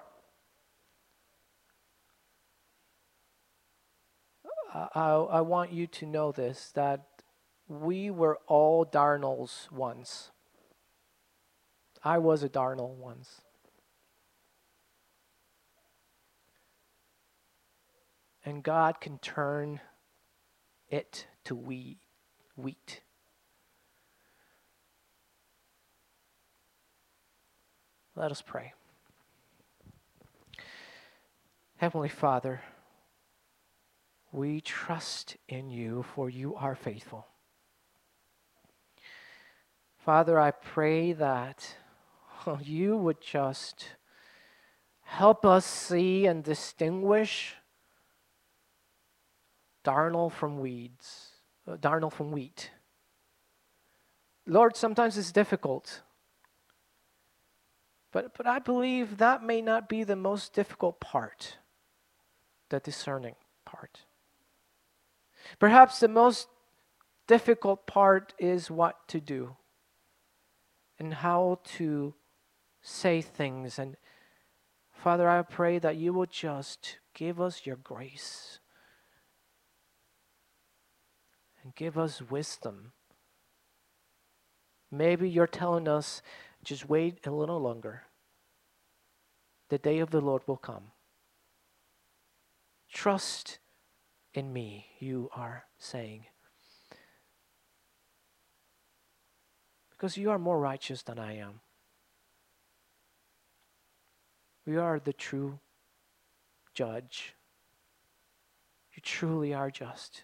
I, 4.73 5.11
I 5.11 5.39
want 5.39 5.71
you 5.71 5.87
to 5.87 6.05
know 6.05 6.33
this 6.33 6.71
that 6.75 7.05
we 7.69 8.11
were 8.11 8.39
all 8.45 8.83
darnels 8.83 9.69
once. 9.71 10.31
I 12.03 12.17
was 12.17 12.43
a 12.43 12.49
darnel 12.49 12.93
once. 12.97 13.39
And 18.49 18.63
God 18.63 18.99
can 18.99 19.19
turn 19.19 19.79
it 20.89 21.27
to 21.45 21.55
wheat. 21.55 21.99
wheat. 22.55 23.01
Let 28.15 28.31
us 28.31 28.41
pray. 28.41 28.73
Heavenly 31.77 32.09
Father, 32.09 32.61
we 34.31 34.59
trust 34.61 35.37
in 35.47 35.69
you, 35.69 36.03
for 36.15 36.29
you 36.29 36.55
are 36.55 36.75
faithful. 36.75 37.27
Father, 39.99 40.39
I 40.39 40.51
pray 40.51 41.13
that 41.13 41.75
you 42.61 42.97
would 42.97 43.21
just 43.21 43.89
help 45.03 45.45
us 45.45 45.65
see 45.65 46.25
and 46.25 46.43
distinguish 46.43 47.55
darnel 49.83 50.31
from 50.31 50.59
weeds, 50.59 51.29
uh, 51.67 51.77
darnel 51.77 52.11
from 52.11 52.31
wheat. 52.31 52.71
Lord, 54.45 54.75
sometimes 54.75 55.17
it's 55.17 55.31
difficult. 55.31 56.01
But, 58.11 58.35
but 58.35 58.47
I 58.47 58.59
believe 58.59 59.17
that 59.17 59.43
may 59.43 59.61
not 59.61 59.87
be 59.87 60.03
the 60.03 60.15
most 60.15 60.53
difficult 60.53 60.99
part, 60.99 61.57
the 62.69 62.79
discerning 62.79 63.35
part. 63.65 64.05
Perhaps 65.59 65.99
the 65.99 66.07
most 66.07 66.47
difficult 67.27 67.85
part 67.85 68.33
is 68.39 68.71
what 68.71 69.07
to 69.07 69.21
do 69.21 69.55
and 70.97 71.13
how 71.13 71.59
to 71.77 72.15
say 72.81 73.21
things. 73.21 73.77
And 73.77 73.95
Father, 74.91 75.29
I 75.29 75.43
pray 75.43 75.77
that 75.79 75.95
you 75.95 76.11
will 76.11 76.25
just 76.25 76.97
give 77.13 77.39
us 77.39 77.65
your 77.65 77.77
grace 77.77 78.59
and 81.63 81.75
give 81.75 81.97
us 81.97 82.21
wisdom. 82.21 82.93
Maybe 84.91 85.29
you're 85.29 85.47
telling 85.47 85.87
us 85.87 86.21
just 86.63 86.89
wait 86.89 87.25
a 87.25 87.31
little 87.31 87.59
longer. 87.59 88.03
The 89.69 89.77
day 89.77 89.99
of 89.99 90.09
the 90.09 90.21
Lord 90.21 90.41
will 90.47 90.57
come. 90.57 90.91
Trust 92.91 93.59
in 94.33 94.51
me, 94.51 94.87
you 94.99 95.29
are 95.35 95.65
saying. 95.77 96.25
Because 99.91 100.17
you 100.17 100.31
are 100.31 100.39
more 100.39 100.59
righteous 100.59 101.03
than 101.03 101.19
I 101.19 101.37
am. 101.37 101.61
You 104.65 104.81
are 104.81 104.99
the 104.99 105.13
true 105.13 105.59
judge. 106.73 107.35
You 108.93 109.01
truly 109.01 109.53
are 109.53 109.71
just. 109.71 110.23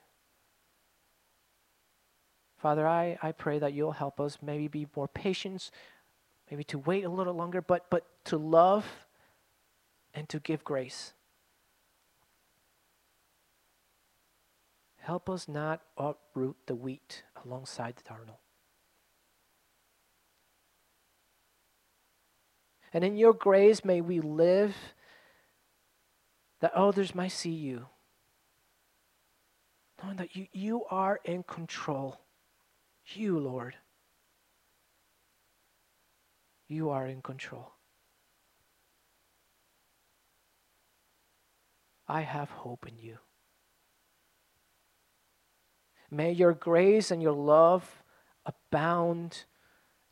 Father, 2.66 2.88
I, 2.88 3.16
I 3.22 3.32
pray 3.32 3.60
that 3.60 3.74
you'll 3.74 3.92
help 3.92 4.20
us 4.20 4.40
maybe 4.42 4.68
be 4.68 4.88
more 4.96 5.08
patient, 5.08 5.70
maybe 6.50 6.64
to 6.64 6.80
wait 6.80 7.06
a 7.06 7.10
little 7.10 7.36
longer, 7.36 7.62
but, 7.62 7.92
but 7.92 8.08
to 8.24 8.40
love 8.40 8.88
and 10.16 10.28
to 10.30 10.40
give 10.40 10.64
grace. 10.64 11.14
Help 14.98 15.30
us 15.30 15.48
not 15.48 15.82
uproot 15.96 16.56
the 16.66 16.74
wheat 16.74 17.22
alongside 17.46 17.98
the 17.98 18.02
darnel. 18.12 18.40
And 22.92 23.04
in 23.04 23.16
your 23.16 23.34
grace, 23.34 23.86
may 23.86 24.02
we 24.02 24.22
live 24.22 24.76
that 26.62 26.74
others 26.74 27.14
might 27.14 27.32
see 27.32 27.52
you. 27.52 27.86
Knowing 30.02 30.18
that 30.18 30.36
you, 30.36 30.48
you 30.52 30.86
are 30.90 31.20
in 31.26 31.44
control. 31.44 32.25
You, 33.14 33.40
Lord. 33.40 33.76
You 36.68 36.90
are 36.90 37.06
in 37.06 37.22
control. 37.22 37.72
I 42.08 42.22
have 42.22 42.50
hope 42.50 42.88
in 42.88 42.98
you. 42.98 43.18
May 46.12 46.32
your 46.32 46.54
grace 46.54 47.12
and 47.12 47.22
your 47.22 47.34
love 47.34 48.04
abound 48.46 49.44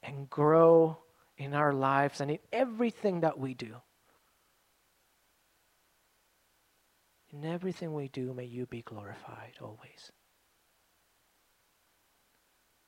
and 0.02 0.30
grow 0.30 0.98
in 1.38 1.54
our 1.54 1.74
lives 1.74 2.20
and 2.20 2.32
in 2.32 2.40
everything 2.52 3.22
that 3.22 3.40
we 3.40 3.54
do. 3.54 3.76
In 7.32 7.46
everything 7.46 7.94
we 7.94 8.08
do, 8.10 8.34
may 8.34 8.46
you 8.46 8.66
be 8.66 8.82
glorified 8.82 9.54
always. 9.62 10.12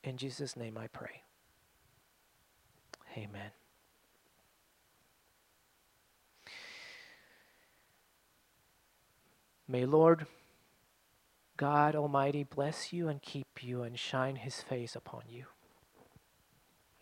In 0.06 0.18
Jesus' 0.18 0.56
name 0.56 0.78
I 0.78 0.86
pray. 0.88 1.24
Amen. 3.18 3.50
May 9.68 9.86
Lord 9.86 10.28
God 11.58 11.96
Almighty 11.96 12.44
bless 12.44 12.94
you 12.94 13.08
and 13.08 13.20
keep 13.20 13.63
you 13.63 13.82
and 13.82 13.98
shine 13.98 14.36
his 14.36 14.62
face 14.62 14.96
upon 14.96 15.24
you. 15.28 15.46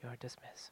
You 0.02 0.10
are 0.10 0.16
dismissed. 0.16 0.72